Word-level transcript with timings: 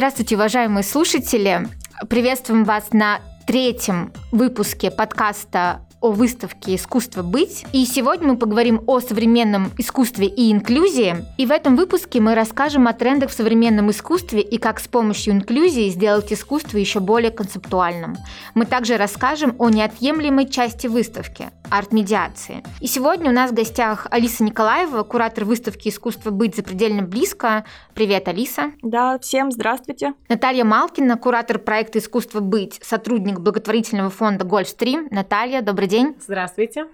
Здравствуйте, 0.00 0.36
уважаемые 0.36 0.82
слушатели! 0.82 1.68
Приветствуем 2.08 2.64
вас 2.64 2.94
на 2.94 3.20
третьем 3.46 4.14
выпуске 4.32 4.90
подкаста 4.90 5.82
о 6.00 6.12
выставке 6.12 6.74
«Искусство 6.76 7.22
быть». 7.22 7.64
И 7.72 7.84
сегодня 7.84 8.28
мы 8.28 8.36
поговорим 8.36 8.82
о 8.86 9.00
современном 9.00 9.70
искусстве 9.76 10.26
и 10.26 10.50
инклюзии. 10.50 11.24
И 11.36 11.46
в 11.46 11.50
этом 11.50 11.76
выпуске 11.76 12.20
мы 12.20 12.34
расскажем 12.34 12.88
о 12.88 12.92
трендах 12.92 13.30
в 13.30 13.34
современном 13.34 13.90
искусстве 13.90 14.40
и 14.40 14.58
как 14.58 14.80
с 14.80 14.88
помощью 14.88 15.34
инклюзии 15.34 15.90
сделать 15.90 16.32
искусство 16.32 16.78
еще 16.78 17.00
более 17.00 17.30
концептуальным. 17.30 18.16
Мы 18.54 18.64
также 18.64 18.96
расскажем 18.96 19.54
о 19.58 19.68
неотъемлемой 19.68 20.48
части 20.48 20.86
выставки– 20.86 21.50
арт-медиации. 21.70 22.62
И 22.80 22.86
сегодня 22.86 23.30
у 23.30 23.34
нас 23.34 23.50
в 23.50 23.54
гостях 23.54 24.06
Алиса 24.10 24.42
Николаева, 24.42 25.02
куратор 25.02 25.44
выставки 25.44 25.88
«Искусство 25.88 26.30
быть 26.30 26.56
запредельно 26.56 27.02
близко». 27.02 27.64
Привет, 27.94 28.26
Алиса. 28.28 28.72
Да, 28.82 29.18
всем 29.18 29.52
здравствуйте. 29.52 30.14
Наталья 30.28 30.64
Малкина, 30.64 31.16
куратор 31.16 31.58
проекта 31.58 31.98
«Искусство 31.98 32.40
быть», 32.40 32.80
сотрудник 32.82 33.40
благотворительного 33.40 34.10
фонда 34.10 34.44
«Гольфстрим». 34.44 35.06
Наталья, 35.10 35.60
добрый 35.60 35.89
день. 35.90 36.16
Здравствуйте. 36.20 36.86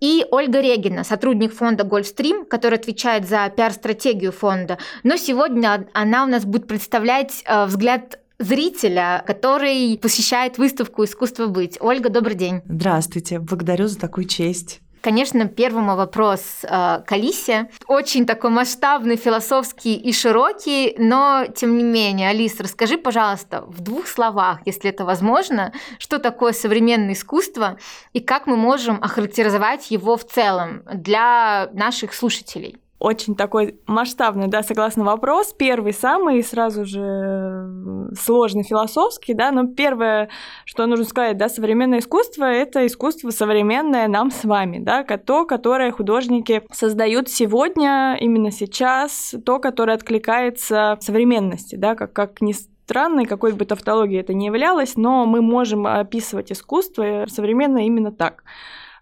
И 0.00 0.24
Ольга 0.30 0.60
Регина, 0.60 1.04
сотрудник 1.04 1.52
фонда 1.52 1.84
Гольфстрим, 1.84 2.46
который 2.46 2.78
отвечает 2.78 3.28
за 3.28 3.52
пиар-стратегию 3.54 4.32
фонда. 4.32 4.78
Но 5.02 5.16
сегодня 5.16 5.86
она 5.92 6.24
у 6.24 6.26
нас 6.26 6.44
будет 6.44 6.66
представлять 6.66 7.42
э, 7.44 7.66
взгляд 7.66 8.18
зрителя, 8.38 9.22
который 9.26 9.98
посещает 10.00 10.58
выставку 10.58 11.04
«Искусство 11.04 11.46
быть». 11.46 11.78
Ольга, 11.80 12.08
добрый 12.08 12.34
день. 12.34 12.62
Здравствуйте. 12.66 13.38
Благодарю 13.38 13.86
за 13.86 13.98
такую 13.98 14.26
честь. 14.26 14.80
Конечно, 15.04 15.46
первый 15.46 15.82
мой 15.82 15.96
вопрос 15.96 16.40
э, 16.62 17.02
Алисе. 17.06 17.68
Очень 17.88 18.24
такой 18.24 18.48
масштабный, 18.48 19.16
философский 19.16 19.96
и 19.96 20.14
широкий, 20.14 20.94
но 20.96 21.44
тем 21.54 21.76
не 21.76 21.84
менее, 21.84 22.30
Алис, 22.30 22.58
расскажи, 22.58 22.96
пожалуйста, 22.96 23.64
в 23.66 23.82
двух 23.82 24.06
словах, 24.06 24.60
если 24.64 24.88
это 24.88 25.04
возможно, 25.04 25.74
что 25.98 26.18
такое 26.18 26.54
современное 26.54 27.12
искусство 27.12 27.76
и 28.14 28.20
как 28.20 28.46
мы 28.46 28.56
можем 28.56 28.98
охарактеризовать 29.02 29.90
его 29.90 30.16
в 30.16 30.24
целом 30.24 30.82
для 30.90 31.68
наших 31.74 32.14
слушателей 32.14 32.78
очень 33.04 33.34
такой 33.34 33.78
масштабный, 33.86 34.48
да, 34.48 34.62
согласно 34.62 35.04
вопрос. 35.04 35.52
Первый 35.52 35.92
самый 35.92 36.42
сразу 36.42 36.86
же 36.86 38.10
сложный 38.18 38.62
философский, 38.62 39.34
да, 39.34 39.52
но 39.52 39.66
первое, 39.66 40.30
что 40.64 40.86
нужно 40.86 41.04
сказать, 41.04 41.36
да, 41.36 41.50
современное 41.50 41.98
искусство— 41.98 42.44
это 42.44 42.86
искусство 42.86 43.30
современное 43.30 44.08
нам 44.08 44.30
с 44.30 44.44
вами, 44.44 44.78
да, 44.78 45.04
то, 45.04 45.44
которое 45.44 45.92
художники 45.92 46.62
создают 46.72 47.28
сегодня, 47.28 48.16
именно 48.18 48.50
сейчас, 48.50 49.34
то, 49.44 49.58
которое 49.58 49.92
откликается 49.92 50.96
современности, 51.00 51.76
да, 51.76 51.94
как, 51.94 52.14
как 52.14 52.40
ни 52.40 52.52
странной, 52.52 53.26
какой 53.26 53.52
бы 53.52 53.66
тавтологией 53.66 54.20
это 54.20 54.32
ни 54.32 54.46
являлось, 54.46 54.96
но 54.96 55.26
мы 55.26 55.42
можем 55.42 55.86
описывать 55.86 56.52
искусство 56.52 57.26
современное 57.28 57.84
именно 57.84 58.12
так. 58.12 58.44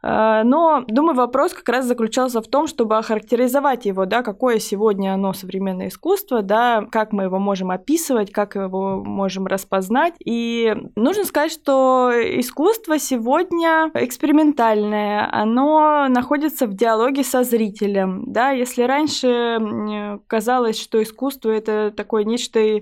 Э, 0.03 0.43
но, 0.45 0.85
думаю, 0.89 1.15
вопрос 1.15 1.53
как 1.55 1.69
раз 1.69 1.87
заключался 1.87 2.41
в 2.41 2.49
том, 2.49 2.67
чтобы 2.67 2.97
охарактеризовать 2.99 3.87
его, 3.87 4.05
да, 4.05 4.23
какое 4.23 4.59
сегодня 4.59 5.15
оно 5.15 5.33
современное 5.33 5.89
искусство, 5.89 6.43
да, 6.43 6.87
как 6.91 7.13
мы 7.13 7.25
его 7.25 7.39
можем 7.39 7.71
описывать, 7.71 8.33
как 8.33 8.57
его 8.57 9.03
можем 9.05 9.47
распознать. 9.47 10.15
И 10.25 10.75
нужно 10.97 11.25
сказать, 11.25 11.53
что 11.53 12.11
искусство 12.13 12.99
сегодня 12.99 13.91
экспериментальное, 13.95 15.29
оно 15.33 16.09
находится 16.09 16.67
в 16.67 16.75
диалоге 16.75 17.25
со 17.25 17.45
зрителем, 17.45 18.25
да, 18.27 18.51
если 18.51 18.83
раньше 18.83 20.19
казалось, 20.27 20.81
что 20.81 21.03
искусство 21.03 21.51
это 21.51 21.93
такое 21.97 22.25
нечто 22.25 22.81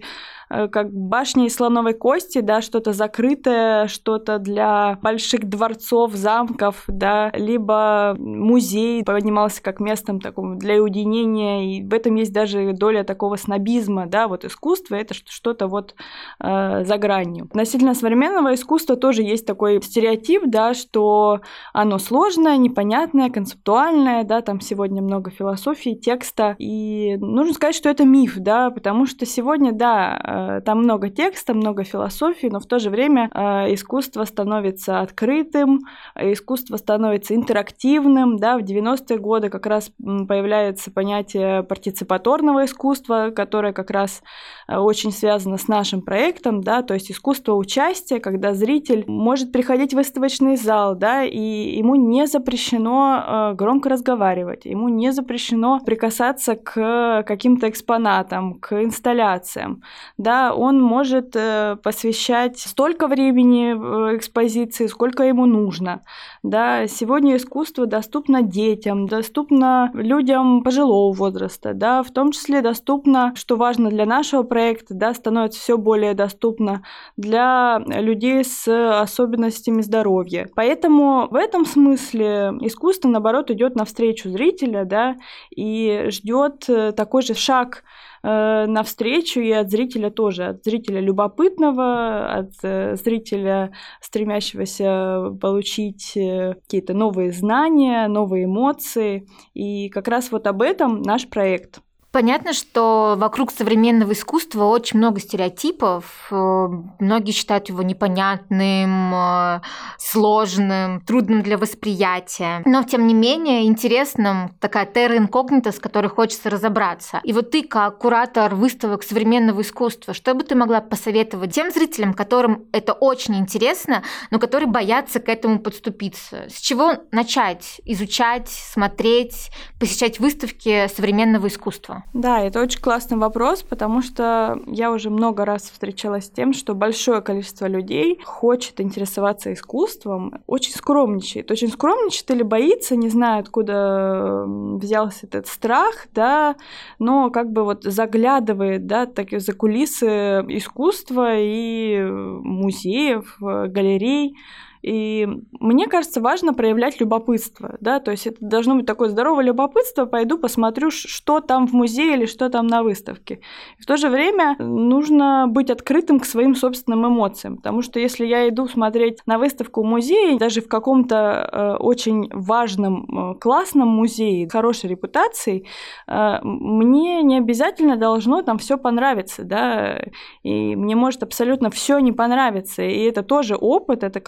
как 0.50 0.92
башни 0.92 1.46
из 1.46 1.54
слоновой 1.54 1.94
кости, 1.94 2.40
да, 2.40 2.60
что-то 2.60 2.92
закрытое, 2.92 3.86
что-то 3.86 4.38
для 4.38 4.98
больших 5.00 5.48
дворцов, 5.48 6.14
замков, 6.14 6.84
да, 6.88 7.30
либо 7.34 8.16
музей 8.18 9.04
поднимался 9.04 9.62
как 9.62 9.78
местом 9.78 10.20
такому 10.20 10.56
для 10.56 10.82
уединения, 10.82 11.76
и 11.78 11.82
в 11.84 11.94
этом 11.94 12.16
есть 12.16 12.32
даже 12.32 12.72
доля 12.72 13.04
такого 13.04 13.36
снобизма, 13.36 14.06
да, 14.06 14.26
вот 14.26 14.44
искусство 14.44 14.96
это 14.96 15.14
что-то 15.14 15.68
вот 15.68 15.94
э, 16.42 16.84
за 16.84 16.98
гранью. 16.98 17.44
Относительно 17.44 17.94
современного 17.94 18.54
искусства 18.54 18.96
тоже 18.96 19.22
есть 19.22 19.46
такой 19.46 19.80
стереотип, 19.80 20.42
да, 20.46 20.74
что 20.74 21.42
оно 21.72 21.98
сложное, 21.98 22.56
непонятное, 22.56 23.30
концептуальное, 23.30 24.24
да, 24.24 24.40
там 24.40 24.60
сегодня 24.60 25.00
много 25.00 25.30
философии, 25.30 25.94
текста, 25.94 26.56
и 26.58 27.16
нужно 27.18 27.54
сказать, 27.54 27.76
что 27.76 27.88
это 27.88 28.04
миф, 28.04 28.34
да, 28.36 28.70
потому 28.70 29.06
что 29.06 29.24
сегодня, 29.26 29.70
да, 29.70 30.20
э, 30.24 30.39
Э, 30.39 30.39
там 30.64 30.78
много 30.80 31.08
текста, 31.10 31.54
много 31.54 31.84
философии, 31.84 32.48
но 32.48 32.60
в 32.60 32.66
то 32.66 32.78
же 32.78 32.90
время 32.90 33.30
э, 33.32 33.74
искусство 33.74 34.24
становится 34.24 35.00
открытым, 35.00 35.80
искусство 36.16 36.76
становится 36.76 37.34
интерактивным. 37.34 38.36
Да? 38.36 38.58
В 38.58 38.62
90-е 38.62 39.18
годы 39.18 39.48
как 39.48 39.66
раз 39.66 39.92
появляется 39.98 40.90
понятие 40.90 41.62
партиципаторного 41.62 42.64
искусства, 42.64 43.30
которое 43.34 43.72
как 43.72 43.90
раз 43.90 44.22
э, 44.68 44.76
очень 44.76 45.12
связано 45.12 45.56
с 45.56 45.68
нашим 45.68 46.02
проектом, 46.02 46.62
да? 46.62 46.82
то 46.82 46.94
есть 46.94 47.10
искусство 47.10 47.54
участия, 47.54 48.20
когда 48.20 48.54
зритель 48.54 49.04
может 49.06 49.52
приходить 49.52 49.92
в 49.94 50.00
выставочный 50.00 50.56
зал, 50.56 50.94
да, 50.94 51.24
и 51.24 51.76
ему 51.76 51.94
не 51.94 52.26
запрещено 52.26 53.52
громко 53.54 53.90
разговаривать, 53.90 54.64
ему 54.64 54.88
не 54.88 55.12
запрещено 55.12 55.78
прикасаться 55.80 56.56
к 56.56 57.22
каким-то 57.26 57.68
экспонатам, 57.68 58.54
к 58.54 58.82
инсталляциям, 58.82 59.82
да, 60.16 60.29
да, 60.30 60.54
он 60.54 60.80
может 60.80 61.34
э, 61.34 61.76
посвящать 61.82 62.56
столько 62.60 63.08
времени 63.08 63.72
э, 63.72 64.16
экспозиции, 64.16 64.86
сколько 64.86 65.24
ему 65.24 65.44
нужно. 65.44 66.02
Да, 66.44 66.86
сегодня 66.86 67.36
искусство 67.36 67.86
доступно 67.86 68.40
детям, 68.40 69.08
доступно 69.08 69.90
людям 69.92 70.62
пожилого 70.62 71.12
возраста, 71.12 71.74
да, 71.74 72.04
в 72.04 72.12
том 72.12 72.30
числе 72.30 72.62
доступно, 72.62 73.32
что 73.34 73.56
важно 73.56 73.90
для 73.90 74.06
нашего 74.06 74.44
проекта, 74.44 74.94
да, 74.94 75.14
становится 75.14 75.58
все 75.58 75.76
более 75.76 76.14
доступно 76.14 76.84
для 77.16 77.82
людей 77.86 78.44
с 78.44 78.68
особенностями 79.02 79.82
здоровья. 79.82 80.48
Поэтому 80.54 81.26
в 81.28 81.34
этом 81.34 81.66
смысле 81.66 82.52
искусство, 82.60 83.08
наоборот, 83.08 83.50
идет 83.50 83.74
навстречу 83.74 84.30
зрителя, 84.30 84.84
да, 84.84 85.16
и 85.50 86.04
ждет 86.10 86.68
э, 86.68 86.92
такой 86.92 87.22
же 87.22 87.34
шаг 87.34 87.82
э, 88.22 88.66
навстречу 88.66 89.40
и 89.40 89.50
от 89.50 89.70
зрителя 89.70 90.10
тоже, 90.10 90.46
от 90.46 90.64
зрителя 90.64 91.00
любопытного, 91.00 92.32
от 92.32 92.52
э, 92.62 92.96
зрителя, 92.96 93.72
стремящегося 94.00 95.36
получить 95.40 96.16
э, 96.16 96.54
какие-то 96.62 96.94
новые 96.94 97.32
знания, 97.32 98.08
новые 98.08 98.44
эмоции. 98.44 99.26
И 99.54 99.88
как 99.88 100.08
раз 100.08 100.30
вот 100.32 100.46
об 100.46 100.62
этом 100.62 101.02
наш 101.02 101.28
проект. 101.28 101.80
Понятно, 102.12 102.52
что 102.52 103.14
вокруг 103.16 103.52
современного 103.52 104.12
искусства 104.12 104.64
очень 104.64 104.98
много 104.98 105.20
стереотипов. 105.20 106.26
Э, 106.32 106.66
многие 106.98 107.30
считают 107.30 107.68
его 107.68 107.82
непонятным, 107.82 109.14
э, 109.14 109.60
сложным, 109.96 111.02
трудным 111.02 111.42
для 111.42 111.56
восприятия. 111.56 112.62
Но, 112.64 112.82
тем 112.82 113.06
не 113.06 113.14
менее, 113.14 113.66
интересным 113.66 114.56
такая 114.58 114.86
терра 114.86 115.18
инкогнита, 115.18 115.70
с 115.70 115.78
которой 115.78 116.08
хочется 116.08 116.50
разобраться. 116.50 117.20
И 117.22 117.32
вот 117.32 117.52
ты, 117.52 117.62
как 117.62 117.98
куратор 117.98 118.56
выставок 118.56 119.04
современного 119.04 119.60
искусства, 119.60 120.12
что 120.12 120.34
бы 120.34 120.42
ты 120.42 120.56
могла 120.56 120.80
посоветовать 120.80 121.54
тем 121.54 121.70
зрителям, 121.70 122.14
которым 122.14 122.64
это 122.72 122.92
очень 122.92 123.36
интересно, 123.36 124.02
но 124.32 124.40
которые 124.40 124.68
боятся 124.68 125.20
к 125.20 125.28
этому 125.28 125.60
подступиться? 125.60 126.48
С 126.48 126.58
чего 126.58 126.94
начать 127.12 127.80
изучать, 127.84 128.48
смотреть, 128.48 129.50
посещать 129.78 130.18
выставки 130.18 130.88
современного 130.88 131.46
искусства? 131.46 131.99
Да, 132.12 132.40
это 132.40 132.60
очень 132.60 132.80
классный 132.80 133.16
вопрос, 133.16 133.62
потому 133.62 134.02
что 134.02 134.60
я 134.66 134.90
уже 134.92 135.10
много 135.10 135.44
раз 135.44 135.62
встречалась 135.62 136.26
с 136.26 136.30
тем, 136.30 136.52
что 136.52 136.74
большое 136.74 137.20
количество 137.20 137.66
людей 137.66 138.20
хочет 138.24 138.80
интересоваться 138.80 139.52
искусством, 139.52 140.42
очень 140.46 140.72
скромничает. 140.72 141.50
Очень 141.50 141.68
скромничает 141.68 142.30
или 142.30 142.42
боится, 142.42 142.96
не 142.96 143.08
знаю, 143.08 143.40
откуда 143.40 144.44
взялся 144.46 145.26
этот 145.26 145.46
страх, 145.46 146.08
да, 146.14 146.56
но 146.98 147.30
как 147.30 147.52
бы 147.52 147.64
вот 147.64 147.84
заглядывает, 147.84 148.86
да, 148.86 149.06
так 149.06 149.28
за 149.30 149.52
кулисы 149.52 150.06
искусства 150.48 151.36
и 151.36 152.00
музеев, 152.02 153.36
галерей, 153.40 154.36
И 154.82 155.28
мне 155.58 155.86
кажется, 155.86 156.20
важно 156.20 156.54
проявлять 156.54 157.00
любопытство, 157.00 157.76
да, 157.80 158.00
то 158.00 158.10
есть 158.10 158.26
это 158.26 158.38
должно 158.40 158.76
быть 158.76 158.86
такое 158.86 159.10
здоровое 159.10 159.44
любопытство, 159.44 160.06
пойду 160.06 160.38
посмотрю, 160.38 160.90
что 160.90 161.40
там 161.40 161.66
в 161.66 161.72
музее 161.72 162.14
или 162.14 162.26
что 162.26 162.48
там 162.48 162.66
на 162.66 162.82
выставке. 162.82 163.40
И 163.78 163.82
в 163.82 163.86
то 163.86 163.96
же 163.96 164.08
время 164.08 164.56
нужно 164.58 165.46
быть 165.48 165.70
открытым 165.70 166.18
к 166.18 166.24
своим 166.24 166.54
собственным 166.54 167.06
эмоциям, 167.06 167.56
потому 167.56 167.82
что 167.82 168.00
если 168.00 168.24
я 168.24 168.48
иду 168.48 168.68
смотреть 168.68 169.18
на 169.26 169.38
выставку 169.38 169.82
в 169.82 169.84
музее, 169.84 170.38
даже 170.38 170.62
в 170.62 170.68
каком-то 170.68 171.48
э, 171.52 171.76
очень 171.76 172.30
важном, 172.32 173.34
э, 173.34 173.38
классном 173.38 173.88
музее, 173.88 174.48
хорошей 174.48 174.88
репутацией, 174.88 175.66
э, 176.06 176.38
мне 176.42 177.22
не 177.22 177.36
обязательно 177.36 177.96
должно 177.96 178.42
там 178.42 178.56
все 178.58 178.78
понравиться, 178.78 179.44
да, 179.44 180.00
и 180.42 180.74
мне 180.74 180.96
может 180.96 181.22
абсолютно 181.22 181.70
все 181.70 181.98
не 181.98 182.12
понравиться, 182.12 182.82
и 182.82 183.02
это 183.02 183.22
тоже 183.22 183.56
опыт, 183.56 184.04
это 184.04 184.20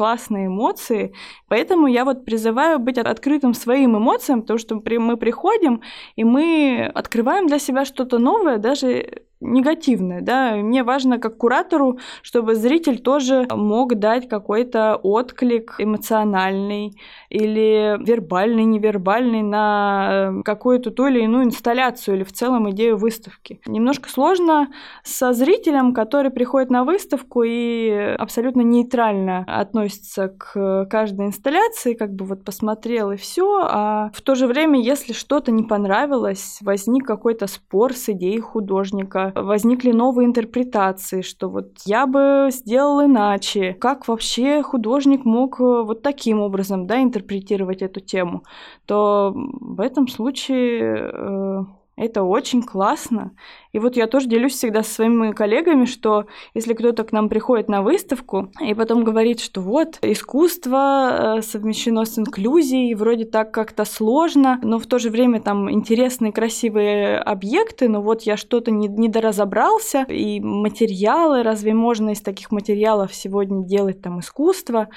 эмоции, 0.46 1.14
поэтому 1.48 1.86
я 1.86 2.04
вот 2.04 2.24
призываю 2.24 2.78
быть 2.78 2.98
открытым 2.98 3.54
своим 3.54 3.96
эмоциям, 3.96 4.42
потому 4.42 4.58
что 4.58 4.74
мы 4.74 5.16
приходим, 5.16 5.82
и 6.16 6.24
мы 6.24 6.90
открываем 6.94 7.46
для 7.46 7.58
себя 7.58 7.84
что-то 7.84 8.18
новое, 8.18 8.58
даже 8.58 9.22
негативное, 9.42 10.20
да, 10.20 10.54
мне 10.54 10.82
важно 10.82 11.18
как 11.18 11.36
куратору, 11.36 11.98
чтобы 12.22 12.54
зритель 12.54 12.98
тоже 13.00 13.46
мог 13.50 13.96
дать 13.96 14.28
какой-то 14.28 14.96
отклик 14.96 15.76
эмоциональный 15.78 16.96
или 17.28 17.96
вербальный, 18.04 18.64
невербальный 18.64 19.42
на 19.42 20.30
э, 20.38 20.42
какую-то 20.42 20.90
ту 20.90 21.06
или 21.06 21.22
иную 21.22 21.44
инсталляцию 21.44 22.16
или 22.16 22.24
в 22.24 22.32
целом 22.32 22.70
идею 22.70 22.96
выставки. 22.96 23.60
Немножко 23.66 24.08
сложно 24.08 24.68
со 25.02 25.32
зрителем, 25.32 25.94
который 25.94 26.30
приходит 26.30 26.70
на 26.70 26.84
выставку 26.84 27.42
и 27.42 27.90
абсолютно 28.18 28.62
нейтрально 28.62 29.44
относится 29.46 30.28
к 30.28 30.86
каждой 30.86 31.26
инсталляции, 31.26 31.94
как 31.94 32.12
бы 32.12 32.24
вот 32.24 32.44
посмотрел 32.44 33.10
и 33.10 33.16
все, 33.16 33.62
а 33.64 34.10
в 34.14 34.20
то 34.22 34.34
же 34.34 34.46
время, 34.46 34.80
если 34.80 35.12
что-то 35.12 35.50
не 35.50 35.62
понравилось, 35.62 36.58
возник 36.60 37.06
какой-то 37.06 37.46
спор 37.46 37.94
с 37.94 38.08
идеей 38.08 38.40
художника, 38.40 39.31
возникли 39.34 39.92
новые 39.92 40.26
интерпретации, 40.26 41.22
что 41.22 41.48
вот 41.48 41.78
я 41.84 42.06
бы 42.06 42.48
сделал 42.50 43.04
иначе. 43.04 43.74
Как 43.74 44.08
вообще 44.08 44.62
художник 44.62 45.24
мог 45.24 45.60
э, 45.60 45.64
вот 45.64 46.02
таким 46.02 46.40
образом, 46.40 46.86
да, 46.86 47.02
интерпретировать 47.02 47.82
эту 47.82 48.00
тему? 48.00 48.44
То 48.86 49.32
в 49.34 49.80
этом 49.80 50.08
случае 50.08 51.10
э, 51.12 51.64
это 51.96 52.22
очень 52.22 52.62
классно. 52.62 53.32
И 53.72 53.78
вот 53.78 53.96
я 53.96 54.06
тоже 54.06 54.26
делюсь 54.26 54.54
всегда 54.54 54.82
со 54.82 54.94
своими 54.94 55.32
коллегами, 55.32 55.84
что 55.84 56.26
если 56.54 56.72
кто-то 56.72 57.04
к 57.04 57.12
нам 57.12 57.28
приходит 57.28 57.68
на 57.68 57.82
выставку 57.82 58.50
и 58.60 58.74
потом 58.74 59.04
говорит, 59.04 59.40
что 59.40 59.60
вот 59.60 59.98
искусство 60.02 61.36
э, 61.38 61.42
совмещено 61.42 62.04
с 62.04 62.18
инклюзией, 62.18 62.94
вроде 62.94 63.24
так 63.24 63.52
как-то 63.52 63.84
сложно, 63.84 64.58
но 64.62 64.78
в 64.78 64.86
то 64.86 64.98
же 64.98 65.10
время 65.10 65.40
там 65.40 65.70
интересные, 65.70 66.32
красивые 66.32 67.18
объекты, 67.18 67.88
но 67.88 68.00
вот 68.00 68.22
я 68.22 68.36
что-то 68.36 68.70
не, 68.70 68.88
недоразобрался, 68.88 70.04
и 70.08 70.40
материалы, 70.40 71.42
разве 71.42 71.74
можно 71.74 72.10
из 72.10 72.20
таких 72.20 72.50
материалов 72.50 73.14
сегодня 73.14 73.64
делать 73.64 74.00
там 74.00 74.20
искусство? 74.20 74.88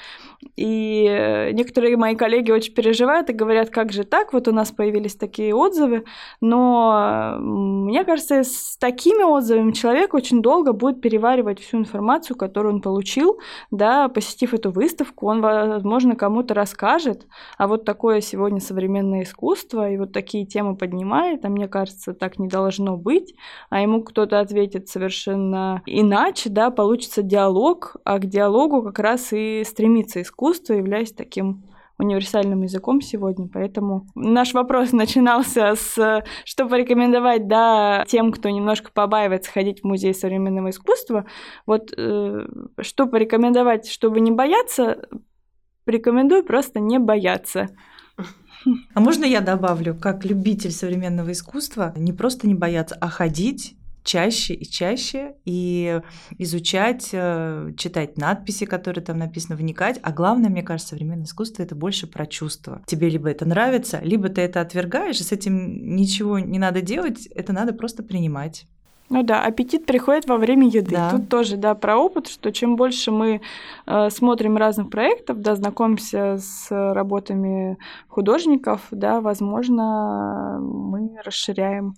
И 0.56 1.06
э, 1.08 1.52
некоторые 1.52 1.96
мои 1.96 2.14
коллеги 2.16 2.50
очень 2.50 2.74
переживают 2.74 3.30
и 3.30 3.34
говорят, 3.34 3.70
как 3.70 3.92
же 3.92 4.04
так, 4.04 4.32
вот 4.32 4.48
у 4.48 4.52
нас 4.52 4.70
появились 4.70 5.14
такие 5.14 5.54
отзывы, 5.54 6.04
но 6.40 6.85
мне 7.40 8.04
кажется, 8.04 8.44
с 8.44 8.76
такими 8.78 9.22
отзывами 9.22 9.72
человек 9.72 10.14
очень 10.14 10.42
долго 10.42 10.72
будет 10.72 11.00
переваривать 11.00 11.60
всю 11.60 11.78
информацию, 11.78 12.36
которую 12.36 12.74
он 12.74 12.80
получил, 12.80 13.38
да, 13.70 14.08
посетив 14.08 14.54
эту 14.54 14.70
выставку, 14.70 15.26
он, 15.26 15.40
возможно, 15.40 16.16
кому-то 16.16 16.54
расскажет, 16.54 17.26
а 17.58 17.66
вот 17.66 17.84
такое 17.84 18.20
сегодня 18.20 18.60
современное 18.60 19.22
искусство, 19.22 19.90
и 19.90 19.96
вот 19.96 20.12
такие 20.12 20.46
темы 20.46 20.76
поднимает, 20.76 21.44
а 21.44 21.48
мне 21.48 21.68
кажется, 21.68 22.14
так 22.14 22.38
не 22.38 22.48
должно 22.48 22.96
быть, 22.96 23.34
а 23.70 23.80
ему 23.80 24.02
кто-то 24.02 24.40
ответит 24.40 24.88
совершенно 24.88 25.82
иначе, 25.86 26.50
да, 26.50 26.70
получится 26.70 27.22
диалог, 27.22 27.96
а 28.04 28.18
к 28.18 28.26
диалогу 28.26 28.82
как 28.82 28.98
раз 28.98 29.32
и 29.32 29.62
стремится 29.64 30.22
искусство, 30.22 30.74
являясь 30.74 31.12
таким 31.12 31.64
универсальным 31.98 32.62
языком 32.62 33.00
сегодня, 33.00 33.48
поэтому 33.48 34.06
наш 34.14 34.54
вопрос 34.54 34.92
начинался 34.92 35.74
с 35.74 36.22
что 36.44 36.68
порекомендовать, 36.68 37.48
да, 37.48 38.04
тем, 38.06 38.32
кто 38.32 38.48
немножко 38.50 38.90
побаивается 38.92 39.50
ходить 39.50 39.80
в 39.80 39.84
музей 39.84 40.14
современного 40.14 40.70
искусства. 40.70 41.26
Вот 41.66 41.92
э, 41.96 42.46
что 42.80 43.06
порекомендовать, 43.06 43.88
чтобы 43.88 44.20
не 44.20 44.30
бояться, 44.30 45.08
рекомендую 45.86 46.44
просто 46.44 46.80
не 46.80 46.98
бояться. 46.98 47.68
А 48.94 49.00
можно 49.00 49.24
я 49.24 49.40
добавлю, 49.40 49.94
как 49.94 50.24
любитель 50.24 50.72
современного 50.72 51.32
искусства, 51.32 51.92
не 51.96 52.12
просто 52.12 52.48
не 52.48 52.54
бояться, 52.54 52.96
а 53.00 53.08
ходить 53.08 53.76
чаще 54.06 54.54
и 54.54 54.64
чаще 54.64 55.34
и 55.44 56.00
изучать, 56.38 57.10
э, 57.12 57.72
читать 57.76 58.16
надписи, 58.16 58.64
которые 58.64 59.04
там 59.04 59.18
написаны, 59.18 59.56
вникать. 59.56 59.98
А 60.02 60.12
главное, 60.12 60.48
мне 60.48 60.62
кажется, 60.62 60.90
современное 60.90 61.26
искусство 61.26 61.62
это 61.62 61.74
больше 61.74 62.06
про 62.06 62.24
чувства. 62.24 62.82
Тебе 62.86 63.10
либо 63.10 63.28
это 63.28 63.44
нравится, 63.44 64.00
либо 64.02 64.28
ты 64.28 64.40
это 64.42 64.60
отвергаешь, 64.60 65.20
и 65.20 65.24
с 65.24 65.32
этим 65.32 65.96
ничего 65.96 66.38
не 66.38 66.58
надо 66.58 66.80
делать, 66.80 67.26
это 67.26 67.52
надо 67.52 67.74
просто 67.74 68.02
принимать. 68.02 68.66
Ну 69.08 69.22
да, 69.22 69.44
аппетит 69.44 69.86
приходит 69.86 70.26
во 70.26 70.36
время 70.36 70.66
еды. 70.66 70.92
Да. 70.92 71.10
Тут 71.10 71.28
тоже, 71.28 71.56
да, 71.56 71.74
про 71.74 71.96
опыт, 71.96 72.26
что 72.26 72.50
чем 72.52 72.74
больше 72.76 73.12
мы 73.12 73.40
э, 73.86 74.10
смотрим 74.10 74.56
разных 74.56 74.90
проектов, 74.90 75.40
да, 75.40 75.54
знакомимся 75.54 76.38
с 76.38 76.66
работами 76.70 77.78
художников, 78.08 78.80
да, 78.90 79.20
возможно, 79.20 80.58
мы 80.60 81.10
расширяем 81.24 81.94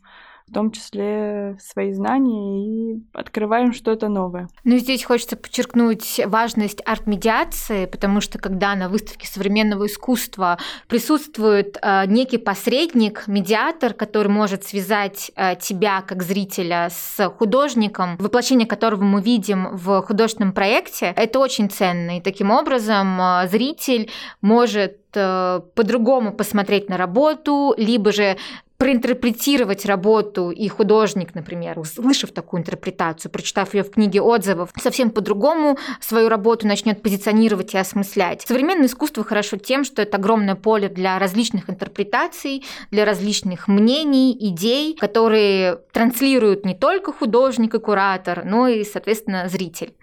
в 0.49 0.53
том 0.53 0.71
числе 0.71 1.57
свои 1.61 1.93
знания 1.93 2.95
и 2.95 3.03
открываем 3.13 3.73
что-то 3.73 4.09
новое. 4.09 4.49
Ну, 4.65 4.79
здесь 4.79 5.05
хочется 5.05 5.37
подчеркнуть 5.37 6.21
важность 6.27 6.83
арт-медиации, 6.87 7.87
потому 7.87 8.21
что 8.21 8.39
когда 8.39 8.75
на 8.75 8.89
выставке 8.89 9.27
современного 9.27 9.87
искусства 9.87 10.59
присутствует 10.89 11.77
э, 11.83 12.07
некий 12.07 12.39
посредник, 12.39 13.25
медиатор, 13.27 13.93
который 13.93 14.29
может 14.29 14.65
связать 14.65 15.31
э, 15.37 15.57
тебя 15.57 16.03
как 16.03 16.23
зрителя 16.23 16.89
с 16.91 17.29
художником, 17.39 18.17
воплощение 18.19 18.67
которого 18.67 19.03
мы 19.03 19.21
видим 19.21 19.77
в 19.77 20.03
художественном 20.03 20.53
проекте, 20.53 21.13
это 21.17 21.39
очень 21.39 21.69
ценно. 21.69 22.19
И 22.19 22.21
таким 22.21 22.51
образом 22.51 23.21
э, 23.21 23.49
зритель 23.49 24.11
может 24.41 24.99
по-другому 25.11 26.35
посмотреть 26.35 26.91
на 26.91 26.99
работу, 26.99 27.75
либо 27.79 28.13
же 28.13 28.37
проинтерпретировать 28.79 29.85
работу 29.87 30.51
и 30.51 30.69
художник, 30.69 31.35
например, 31.35 31.81
услышав 31.81 32.31
такую 32.31 32.61
интерпретацию, 32.61 33.31
прочитав 33.31 33.75
ее 33.75 33.83
в 33.83 33.91
книге 33.91 34.23
отзывов, 34.23 34.71
совсем 34.81 35.11
по-другому 35.11 35.77
свою 36.01 36.29
работу 36.29 36.67
начнет 36.67 37.03
позиционировать 37.03 37.75
и 37.75 37.79
осмыслять. 37.79 38.43
Современное 38.43 38.87
искусство 38.87 39.25
хорошо 39.25 39.57
тем, 39.57 39.83
что 39.83 40.01
это 40.01 40.17
огромное 40.17 40.55
поле 40.55 40.89
для 40.89 41.19
различных 41.19 41.69
интерпретаций, 41.69 42.65
для 42.93 43.05
различных 43.05 43.67
мнений, 43.67 44.37
идей, 44.39 44.97
которые 44.97 45.81
транслируют 45.93 46.65
не 46.65 46.77
только 46.77 47.13
художник 47.13 47.75
и 47.75 47.81
куратор, 47.81 48.45
но 48.45 48.69
и, 48.69 48.85
соответственно, 48.85 49.49
зритель. 49.49 49.97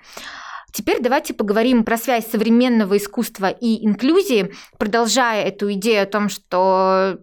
Теперь 0.74 1.02
давайте 1.02 1.34
поговорим 1.34 1.86
про 1.86 1.96
связь 1.96 2.28
современного 2.30 2.98
искусства 2.98 3.48
и 3.48 3.86
инклюзии, 3.86 4.52
продолжая 4.78 5.46
эту 5.46 5.72
идею 5.72 6.04
о 6.04 6.08
том, 6.08 6.28
что 6.28 7.20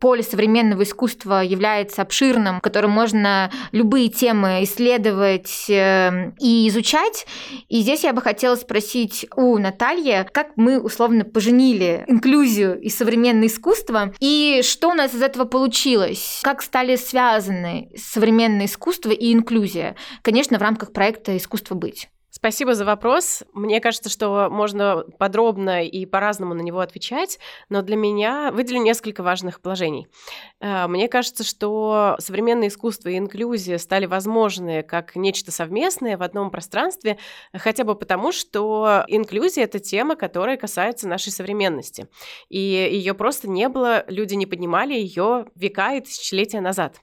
поле 0.00 0.22
современного 0.22 0.82
искусства 0.82 1.42
является 1.42 2.02
обширным, 2.02 2.58
в 2.58 2.60
котором 2.60 2.90
можно 2.90 3.50
любые 3.72 4.08
темы 4.08 4.64
исследовать 4.64 5.66
э, 5.68 6.32
и 6.38 6.68
изучать. 6.68 7.26
И 7.68 7.80
здесь 7.80 8.04
я 8.04 8.12
бы 8.12 8.20
хотела 8.20 8.56
спросить 8.56 9.26
у 9.34 9.56
Натальи, 9.58 10.26
как 10.32 10.52
мы 10.56 10.80
условно 10.80 11.24
поженили 11.24 12.04
инклюзию 12.06 12.80
и 12.80 12.90
современное 12.90 13.48
искусство, 13.48 14.12
и 14.20 14.60
что 14.62 14.90
у 14.90 14.94
нас 14.94 15.14
из 15.14 15.22
этого 15.22 15.44
получилось, 15.44 16.40
как 16.42 16.62
стали 16.62 16.96
связаны 16.96 17.90
современное 17.96 18.66
искусство 18.66 19.10
и 19.10 19.32
инклюзия, 19.32 19.96
конечно, 20.22 20.58
в 20.58 20.62
рамках 20.62 20.92
проекта 20.92 21.36
«Искусство 21.36 21.74
быть». 21.74 22.08
Спасибо 22.42 22.74
за 22.74 22.84
вопрос. 22.84 23.44
Мне 23.52 23.80
кажется, 23.80 24.10
что 24.10 24.48
можно 24.50 25.04
подробно 25.16 25.86
и 25.86 26.04
по-разному 26.06 26.54
на 26.54 26.60
него 26.60 26.80
отвечать, 26.80 27.38
но 27.68 27.82
для 27.82 27.94
меня 27.94 28.50
выделю 28.50 28.82
несколько 28.82 29.22
важных 29.22 29.60
положений. 29.60 30.08
Э, 30.60 30.88
мне 30.88 31.06
кажется, 31.06 31.44
что 31.44 32.16
современное 32.18 32.66
искусство 32.66 33.10
и 33.10 33.16
инклюзия 33.16 33.78
стали 33.78 34.06
возможны 34.06 34.82
как 34.82 35.14
нечто 35.14 35.52
совместное 35.52 36.18
в 36.18 36.22
одном 36.24 36.50
пространстве, 36.50 37.16
хотя 37.52 37.84
бы 37.84 37.94
потому, 37.94 38.32
что 38.32 39.04
инклюзия— 39.06 39.62
это 39.66 39.78
тема, 39.78 40.16
которая 40.16 40.56
касается 40.56 41.06
нашей 41.06 41.30
современности. 41.30 42.08
И 42.48 42.58
ее 42.58 43.14
просто 43.14 43.48
не 43.48 43.68
было, 43.68 44.04
люди 44.08 44.34
не 44.34 44.46
поднимали 44.46 44.94
ее 44.94 45.46
века 45.54 45.94
и 45.94 46.00
тысячелетия 46.00 46.60
назад. 46.60 46.96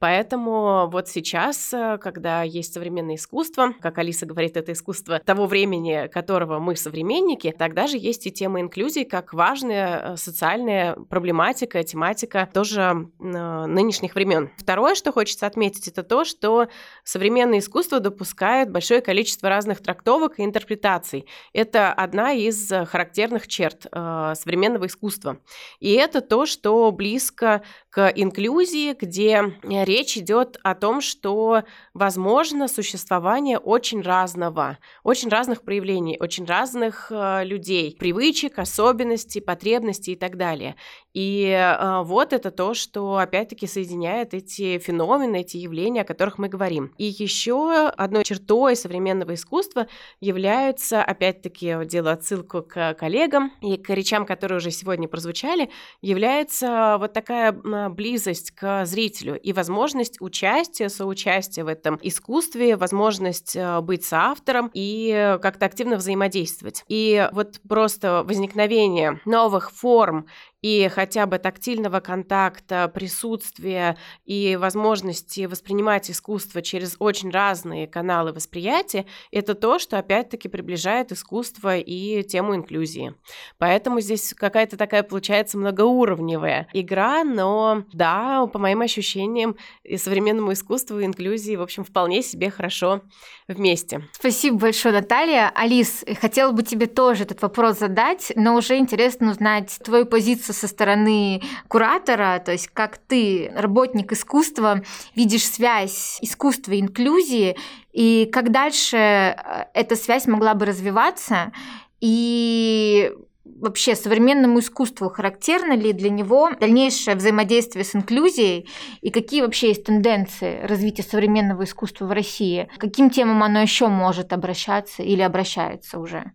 Поэтому 0.00 0.90
вот 0.90 1.06
сейчас, 1.06 1.72
э, 1.72 1.96
когда 1.98 2.42
есть 2.42 2.74
современное 2.74 3.14
искусство, 3.14 3.72
как 3.80 3.96
Алиса 3.98 4.26
говорит, 4.26 4.56
это 4.56 4.72
искусство 4.80 5.18
того 5.18 5.46
времени, 5.46 6.08
которого 6.08 6.58
мы 6.58 6.74
современники, 6.74 7.54
тогда 7.56 7.86
же 7.86 7.98
есть 7.98 8.26
и 8.26 8.32
тема 8.32 8.60
инклюзии 8.60 9.04
как 9.04 9.34
важная 9.34 10.16
социальная 10.16 10.94
проблематика, 10.94 11.82
тематика 11.84 12.48
тоже 12.52 13.08
нынешних 13.18 14.14
времен. 14.14 14.50
Второе, 14.56 14.94
что 14.94 15.12
хочется 15.12 15.46
отметить, 15.46 15.86
это 15.86 16.02
то, 16.02 16.24
что 16.24 16.68
современное 17.04 17.58
искусство 17.58 18.00
допускает 18.00 18.70
большое 18.70 19.02
количество 19.02 19.48
разных 19.48 19.82
трактовок 19.82 20.38
и 20.38 20.44
интерпретаций. 20.44 21.26
Это 21.52 21.92
одна 21.92 22.32
из 22.32 22.70
характерных 22.86 23.46
черт 23.46 23.86
э, 23.90 24.32
современного 24.34 24.86
искусства. 24.86 25.38
И 25.78 25.92
это 25.92 26.20
то, 26.20 26.46
что 26.46 26.90
близко 26.90 27.62
к 27.90 28.12
инклюзии, 28.14 28.96
где 28.98 29.54
речь 29.62 30.16
идет 30.16 30.58
о 30.62 30.74
том, 30.74 31.00
что 31.00 31.64
возможно 31.92 32.68
существование 32.68 33.58
очень 33.58 34.00
разного, 34.00 34.69
очень 35.02 35.28
разных 35.28 35.62
проявлений, 35.62 36.16
очень 36.20 36.44
разных 36.44 37.10
э, 37.10 37.44
людей, 37.44 37.96
привычек, 37.98 38.58
особенностей, 38.58 39.40
потребностей 39.40 40.12
и 40.12 40.16
так 40.16 40.36
далее. 40.36 40.76
И 41.12 41.46
э, 41.50 42.02
вот 42.02 42.32
это 42.32 42.50
то, 42.50 42.74
что 42.74 43.16
опять-таки 43.16 43.66
соединяет 43.66 44.34
эти 44.34 44.78
феномены, 44.78 45.40
эти 45.40 45.56
явления, 45.56 46.02
о 46.02 46.04
которых 46.04 46.38
мы 46.38 46.48
говорим. 46.48 46.92
И 46.98 47.04
еще 47.04 47.88
одной 47.88 48.24
чертой 48.24 48.76
современного 48.76 49.34
искусства 49.34 49.86
являются, 50.20 51.02
опять-таки, 51.02 51.84
делаю 51.84 52.14
отсылку 52.14 52.62
к 52.62 52.94
коллегам 52.94 53.52
и 53.60 53.76
к 53.76 53.90
речам, 53.90 54.26
которые 54.26 54.58
уже 54.58 54.70
сегодня 54.70 55.08
прозвучали, 55.08 55.70
является 56.00 56.96
вот 56.98 57.12
такая 57.12 57.52
близость 57.52 58.52
к 58.52 58.84
зрителю 58.84 59.38
и 59.38 59.52
возможность 59.52 60.20
участия, 60.20 60.88
соучастия 60.88 61.64
в 61.64 61.68
этом 61.68 61.98
искусстве, 62.02 62.76
возможность 62.76 63.56
э, 63.56 63.80
быть 63.80 64.04
соавтором 64.04 64.59
и 64.74 65.38
как-то 65.40 65.66
активно 65.66 65.96
взаимодействовать. 65.96 66.84
И 66.88 67.28
вот 67.32 67.60
просто 67.68 68.24
возникновение 68.24 69.20
новых 69.24 69.70
форм 69.70 70.26
и 70.62 70.88
хотя 70.88 71.26
бы 71.26 71.38
тактильного 71.38 72.00
контакта, 72.00 72.90
присутствия 72.92 73.96
и 74.24 74.56
возможности 74.56 75.46
воспринимать 75.46 76.10
искусство 76.10 76.62
через 76.62 76.96
очень 76.98 77.30
разные 77.30 77.86
каналы 77.86 78.32
восприятия, 78.32 79.06
это 79.30 79.54
то, 79.54 79.78
что 79.78 79.98
опять-таки 79.98 80.48
приближает 80.48 81.12
искусство 81.12 81.76
и 81.76 82.22
тему 82.22 82.54
инклюзии. 82.54 83.14
Поэтому 83.58 84.00
здесь 84.00 84.34
какая-то 84.34 84.76
такая 84.76 85.02
получается 85.02 85.58
многоуровневая 85.58 86.68
игра, 86.72 87.24
но 87.24 87.84
да, 87.92 88.46
по 88.46 88.58
моим 88.58 88.82
ощущениям, 88.82 89.56
и 89.82 89.96
современному 89.96 90.52
искусству 90.52 91.00
и 91.00 91.04
инклюзии, 91.04 91.56
в 91.56 91.62
общем, 91.62 91.84
вполне 91.84 92.22
себе 92.22 92.50
хорошо 92.50 93.02
вместе. 93.48 94.02
Спасибо 94.12 94.58
большое, 94.58 94.94
Наталья. 94.94 95.50
Алис, 95.54 96.04
хотела 96.20 96.52
бы 96.52 96.62
тебе 96.62 96.86
тоже 96.86 97.24
этот 97.24 97.42
вопрос 97.42 97.78
задать, 97.78 98.32
но 98.36 98.54
уже 98.54 98.76
интересно 98.76 99.30
узнать 99.30 99.78
твою 99.82 100.06
позицию 100.06 100.49
со 100.52 100.68
стороны 100.68 101.42
куратора, 101.68 102.40
то 102.44 102.52
есть 102.52 102.68
как 102.68 102.98
ты, 102.98 103.52
работник 103.54 104.12
искусства, 104.12 104.82
видишь 105.14 105.46
связь 105.46 106.18
искусства 106.20 106.72
и 106.72 106.80
инклюзии, 106.80 107.56
и 107.92 108.28
как 108.32 108.50
дальше 108.50 108.96
э, 108.96 109.34
эта 109.74 109.96
связь 109.96 110.26
могла 110.26 110.54
бы 110.54 110.66
развиваться, 110.66 111.52
и 112.00 113.12
вообще 113.44 113.94
современному 113.94 114.60
искусству 114.60 115.08
характерно 115.08 115.74
ли 115.74 115.92
для 115.92 116.10
него 116.10 116.50
дальнейшее 116.58 117.16
взаимодействие 117.16 117.84
с 117.84 117.94
инклюзией 117.94 118.68
и 119.00 119.10
какие 119.10 119.42
вообще 119.42 119.68
есть 119.68 119.84
тенденции 119.84 120.60
развития 120.62 121.02
современного 121.02 121.64
искусства 121.64 122.06
в 122.06 122.12
России? 122.12 122.68
К 122.76 122.80
каким 122.80 123.10
темам 123.10 123.42
оно 123.42 123.60
еще 123.60 123.88
может 123.88 124.32
обращаться 124.32 125.02
или 125.02 125.22
обращается 125.22 125.98
уже? 125.98 126.32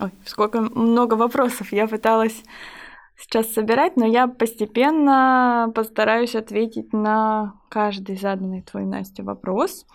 Ой, 0.00 0.10
сколько 0.26 0.60
много 0.60 1.14
вопросов. 1.14 1.72
Я 1.72 1.88
пыталась 1.88 2.42
сейчас 3.18 3.52
собирать, 3.52 3.96
но 3.96 4.06
я 4.06 4.28
постепенно 4.28 5.70
постараюсь 5.74 6.34
ответить 6.34 6.92
на 6.92 7.60
каждый 7.68 8.16
заданный 8.16 8.62
твой, 8.62 8.84
Настя, 8.84 9.22
вопрос. 9.22 9.86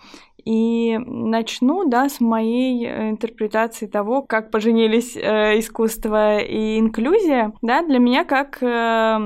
И 0.44 0.98
начну, 0.98 1.88
да, 1.88 2.08
с 2.08 2.20
моей 2.20 2.86
э, 2.86 3.10
интерпретации 3.10 3.86
того, 3.86 4.22
как 4.22 4.50
поженились 4.50 5.16
э, 5.16 5.58
искусство 5.58 6.38
и 6.38 6.78
инклюзия. 6.78 7.52
Да, 7.62 7.82
для 7.82 7.98
меня, 7.98 8.24
как 8.24 8.62
э, 8.62 9.16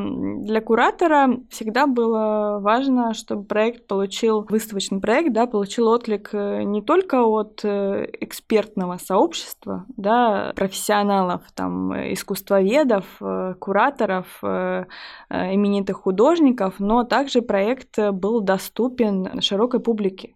для 0.44 0.60
куратора, 0.60 1.40
всегда 1.50 1.86
было 1.86 2.58
важно, 2.60 3.14
чтобы 3.14 3.44
проект 3.44 3.86
получил, 3.86 4.46
выставочный 4.48 5.00
проект, 5.00 5.32
да, 5.32 5.46
получил 5.46 5.88
отклик 5.88 6.30
э, 6.32 6.62
не 6.62 6.82
только 6.82 7.24
от 7.24 7.60
э, 7.64 8.06
экспертного 8.20 8.98
сообщества, 8.98 9.86
да, 9.96 10.52
профессионалов, 10.54 11.42
там, 11.54 11.92
искусствоведов, 12.12 13.04
кураторов, 13.58 14.26
э, 14.42 14.84
именитых 15.30 15.96
художников, 15.96 16.74
но 16.78 17.02
также 17.04 17.42
проект 17.42 17.98
был 17.98 18.40
доступен 18.40 19.40
широкой 19.40 19.80
публике. 19.80 20.34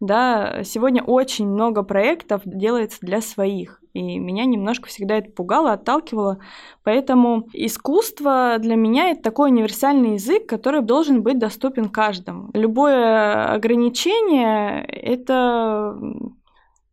Да, 0.00 0.62
сегодня 0.62 1.02
очень 1.02 1.48
много 1.48 1.82
проектов 1.82 2.42
делается 2.44 2.98
для 3.02 3.20
своих. 3.20 3.82
И 3.94 4.18
меня 4.18 4.44
немножко 4.44 4.88
всегда 4.88 5.16
это 5.16 5.32
пугало, 5.32 5.72
отталкивало. 5.72 6.38
Поэтому 6.84 7.48
искусство 7.52 8.56
для 8.60 8.76
меня 8.76 9.10
это 9.10 9.22
такой 9.22 9.50
универсальный 9.50 10.14
язык, 10.14 10.46
который 10.46 10.82
должен 10.82 11.22
быть 11.22 11.38
доступен 11.38 11.88
каждому. 11.88 12.50
Любое 12.54 13.52
ограничение— 13.52 14.84
это 14.86 15.98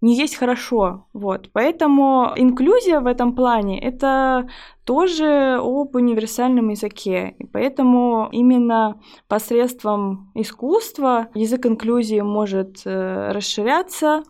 не 0.05 0.15
есть 0.15 0.35
хорошо. 0.35 1.07
Вот. 1.13 1.49
Поэтому 1.51 2.31
инклюзия 2.35 2.99
в 2.99 3.07
этом 3.07 3.33
плане— 3.35 3.79
это 3.81 4.47
тоже 4.83 5.57
об 5.59 5.95
универсальном 5.95 6.69
языке. 6.69 7.35
И 7.39 7.45
поэтому 7.45 8.29
именно 8.31 9.01
посредством 9.27 10.31
искусства 10.35 11.27
язык 11.33 11.65
инклюзии 11.65 12.21
может 12.21 12.81
э, 12.85 13.31
расширяться, 13.31 14.23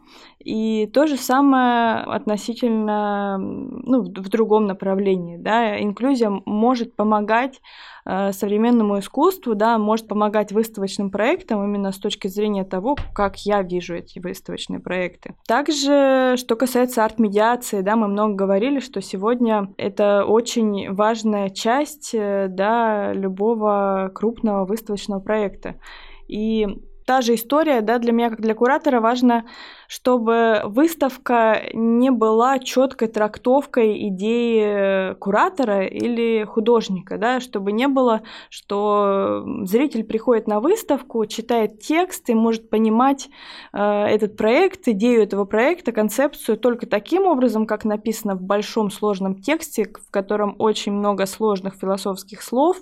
и 0.45 0.85
то 0.93 1.07
же 1.07 1.17
самое 1.17 2.01
относительно 2.01 3.39
ну, 3.39 4.03
в 4.03 4.29
другом 4.29 4.67
направлении. 4.67 5.37
Да? 5.37 5.81
Инклюзия 5.81 6.29
может 6.45 6.95
помогать 6.95 7.61
э, 8.05 8.31
современному 8.31 8.99
искусству, 8.99 9.55
да, 9.55 9.79
может 9.79 10.07
помогать 10.07 10.51
выставочным 10.51 11.09
проектам 11.09 11.65
именно 11.65 11.91
с 11.91 11.97
точки 11.97 12.27
зрения 12.27 12.63
того, 12.63 12.95
как 13.15 13.37
я 13.37 13.63
вижу 13.63 13.95
эти 13.95 14.19
выставочные 14.19 14.79
проекты. 14.79 15.33
Также, 15.47 16.35
что 16.37 16.55
касается 16.55 17.03
арт-медиации, 17.03 17.81
да, 17.81 17.95
мы 17.95 18.07
много 18.07 18.35
говорили, 18.35 18.79
что 18.79 19.01
сегодня 19.01 19.73
это 19.77 20.25
очень 20.25 20.93
важная 20.93 21.49
часть 21.49 22.11
э, 22.13 22.49
да, 22.49 23.13
любого 23.13 24.11
крупного 24.13 24.65
выставочного 24.65 25.21
проекта. 25.21 25.79
И 26.27 26.67
та 27.05 27.21
же 27.21 27.35
история, 27.35 27.81
да, 27.81 27.99
для 27.99 28.11
меня 28.11 28.29
как 28.29 28.41
для 28.41 28.55
куратора 28.55 28.99
важно 28.99 29.45
чтобы 29.87 30.61
выставка 30.65 31.61
не 31.73 32.09
была 32.11 32.59
четкой 32.59 33.07
трактовкой 33.07 34.07
идеи 34.09 35.13
куратора 35.15 35.85
или 35.85 36.43
художника, 36.43 37.17
да, 37.17 37.39
чтобы 37.39 37.71
не 37.71 37.87
было, 37.87 38.21
что 38.49 39.43
зритель 39.63 40.03
приходит 40.03 40.47
на 40.47 40.59
выставку, 40.59 41.25
читает 41.25 41.79
текст 41.79 42.29
и 42.29 42.33
может 42.33 42.69
понимать 42.69 43.29
э, 43.73 43.79
этот 43.79 44.37
проект, 44.37 44.87
идею 44.87 45.23
этого 45.23 45.45
проекта, 45.45 45.91
концепцию 45.91 46.57
только 46.57 46.87
таким 46.87 47.25
образом, 47.25 47.65
как 47.65 47.85
написано 47.85 48.35
в 48.35 48.41
большом 48.41 48.89
сложном 48.91 49.41
тексте, 49.41 49.85
в 49.85 50.11
котором 50.11 50.55
очень 50.59 50.93
много 50.93 51.25
сложных 51.25 51.75
философских 51.75 52.41
слов, 52.41 52.77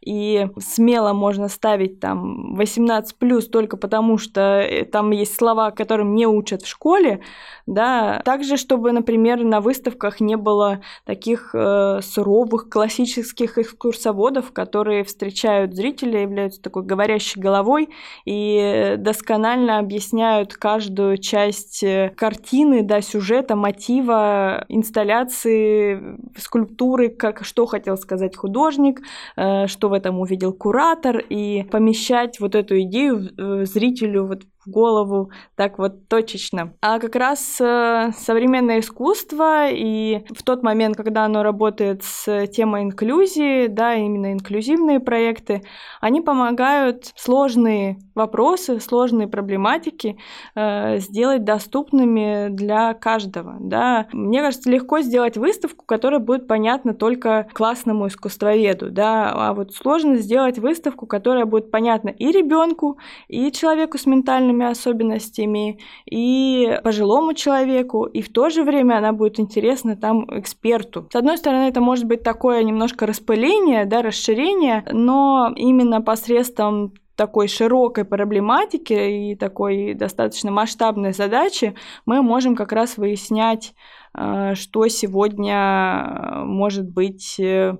и 0.00 0.48
смело 0.58 1.12
можно 1.12 1.48
ставить 1.48 2.00
там 2.00 2.54
18 2.54 3.16
плюс 3.16 3.48
только 3.48 3.76
потому, 3.76 4.18
что 4.18 4.40
э, 4.60 4.84
там 4.84 5.10
есть 5.10 5.36
слова, 5.36 5.70
которым 5.70 6.14
не 6.14 6.26
учат 6.44 6.62
в 6.62 6.68
школе, 6.68 7.20
да, 7.66 8.20
также, 8.24 8.58
чтобы, 8.58 8.92
например, 8.92 9.42
на 9.42 9.60
выставках 9.62 10.20
не 10.20 10.36
было 10.36 10.82
таких 11.06 11.54
э, 11.54 12.00
суровых 12.02 12.68
классических 12.68 13.56
экскурсоводов, 13.56 14.52
которые 14.52 15.04
встречают 15.04 15.74
зрителя, 15.74 16.20
являются 16.20 16.60
такой 16.60 16.82
говорящей 16.82 17.40
головой 17.40 17.88
и 18.26 18.96
досконально 18.98 19.78
объясняют 19.78 20.54
каждую 20.54 21.16
часть 21.16 21.82
э, 21.82 22.12
картины, 22.14 22.82
да, 22.82 23.00
сюжета, 23.00 23.56
мотива, 23.56 24.66
инсталляции, 24.68 26.18
скульптуры, 26.36 27.08
как, 27.08 27.44
что 27.44 27.64
хотел 27.64 27.96
сказать 27.96 28.36
художник, 28.36 29.00
э, 29.36 29.66
что 29.66 29.88
в 29.88 29.94
этом 29.94 30.20
увидел 30.20 30.52
куратор, 30.52 31.18
и 31.18 31.62
помещать 31.70 32.38
вот 32.40 32.54
эту 32.54 32.78
идею 32.82 33.30
э, 33.38 33.64
зрителю 33.64 34.26
вот 34.26 34.42
в 34.64 34.70
голову 34.70 35.30
так 35.56 35.78
вот 35.78 36.08
точечно. 36.08 36.74
А 36.80 36.98
как 36.98 37.16
раз 37.16 37.60
э, 37.60 38.10
современное 38.16 38.80
искусство 38.80 39.68
и 39.70 40.24
в 40.30 40.42
тот 40.42 40.62
момент, 40.62 40.96
когда 40.96 41.24
оно 41.24 41.42
работает 41.42 42.02
с 42.02 42.46
темой 42.48 42.82
инклюзии, 42.82 43.66
да, 43.66 43.94
именно 43.94 44.32
инклюзивные 44.32 45.00
проекты, 45.00 45.62
они 46.00 46.20
помогают 46.20 47.12
сложные 47.16 47.98
вопросы, 48.14 48.80
сложные 48.80 49.28
проблематики 49.28 50.18
э, 50.54 50.98
сделать 50.98 51.44
доступными 51.44 52.48
для 52.50 52.94
каждого. 52.94 53.56
Да. 53.60 54.06
Мне 54.12 54.40
кажется, 54.40 54.70
легко 54.70 55.00
сделать 55.00 55.36
выставку, 55.36 55.84
которая 55.84 56.20
будет 56.20 56.46
понятна 56.46 56.94
только 56.94 57.48
классному 57.52 58.06
искусствоведу, 58.06 58.90
да, 58.90 59.32
а 59.32 59.54
вот 59.54 59.74
сложно 59.74 60.16
сделать 60.16 60.58
выставку, 60.58 61.06
которая 61.06 61.44
будет 61.44 61.70
понятна 61.70 62.10
и 62.10 62.30
ребенку, 62.30 62.98
и 63.28 63.50
человеку 63.52 63.98
с 63.98 64.06
ментальными 64.54 64.64
особенностями, 64.70 65.78
и 66.10 66.78
пожилому 66.82 67.34
человеку, 67.34 68.04
и 68.04 68.22
в 68.22 68.32
то 68.32 68.50
же 68.50 68.62
время 68.62 68.98
она 68.98 69.12
будет 69.12 69.40
интересна 69.40 69.96
там 69.96 70.26
эксперту. 70.38 71.08
С 71.12 71.16
одной 71.16 71.36
стороны, 71.38 71.68
это 71.68 71.80
может 71.80 72.04
быть 72.04 72.22
такое 72.22 72.62
немножко 72.62 73.06
распыление, 73.06 73.84
да, 73.84 74.02
расширение, 74.02 74.84
но 74.92 75.52
именно 75.56 76.00
посредством 76.00 76.92
такой 77.16 77.46
широкой 77.46 78.04
проблематики 78.04 78.92
и 78.92 79.36
такой 79.36 79.94
достаточно 79.94 80.50
масштабной 80.50 81.12
задачи 81.12 81.74
мы 82.06 82.22
можем 82.22 82.56
как 82.56 82.72
раз 82.72 82.96
выяснять, 82.96 83.72
э, 84.18 84.54
что 84.54 84.88
сегодня 84.88 86.42
может 86.44 86.90
быть 86.90 87.38
э, 87.38 87.76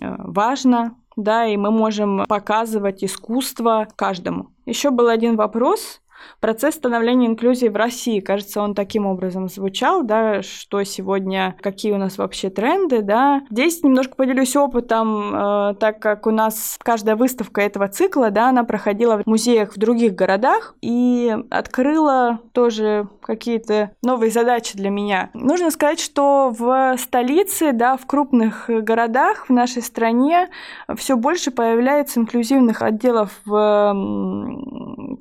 важно, 0.00 0.96
да, 1.16 1.46
и 1.46 1.56
мы 1.56 1.70
можем 1.70 2.24
показывать 2.26 3.04
искусство 3.04 3.86
каждому. 3.94 4.48
Еще 4.66 4.90
был 4.90 5.08
один 5.08 5.36
вопрос, 5.36 6.01
Процесс 6.40 6.74
становления 6.74 7.26
инклюзии 7.26 7.68
в 7.68 7.76
России, 7.76 8.20
кажется, 8.20 8.60
он 8.60 8.74
таким 8.74 9.06
образом 9.06 9.48
звучал, 9.48 10.02
да, 10.02 10.42
что 10.42 10.82
сегодня, 10.84 11.56
какие 11.60 11.92
у 11.92 11.98
нас 11.98 12.18
вообще 12.18 12.50
тренды, 12.50 13.02
да. 13.02 13.42
Здесь 13.50 13.82
немножко 13.82 14.16
поделюсь 14.16 14.56
опытом, 14.56 15.34
э, 15.34 15.74
так 15.78 16.00
как 16.00 16.26
у 16.26 16.30
нас 16.30 16.78
каждая 16.82 17.16
выставка 17.16 17.60
этого 17.60 17.88
цикла, 17.88 18.30
да, 18.30 18.48
она 18.48 18.64
проходила 18.64 19.18
в 19.18 19.26
музеях 19.26 19.74
в 19.74 19.78
других 19.78 20.14
городах 20.14 20.74
и 20.80 21.34
открыла 21.50 22.40
тоже 22.52 23.08
какие-то 23.22 23.92
новые 24.02 24.30
задачи 24.30 24.76
для 24.76 24.90
меня. 24.90 25.30
Нужно 25.34 25.70
сказать, 25.70 26.00
что 26.00 26.54
в 26.56 26.96
столице, 26.98 27.72
да, 27.72 27.96
в 27.96 28.06
крупных 28.06 28.64
городах 28.68 29.48
в 29.48 29.52
нашей 29.52 29.82
стране 29.82 30.48
все 30.96 31.16
больше 31.16 31.50
появляется 31.50 32.20
инклюзивных 32.20 32.82
отделов 32.82 33.30
в 33.44 33.92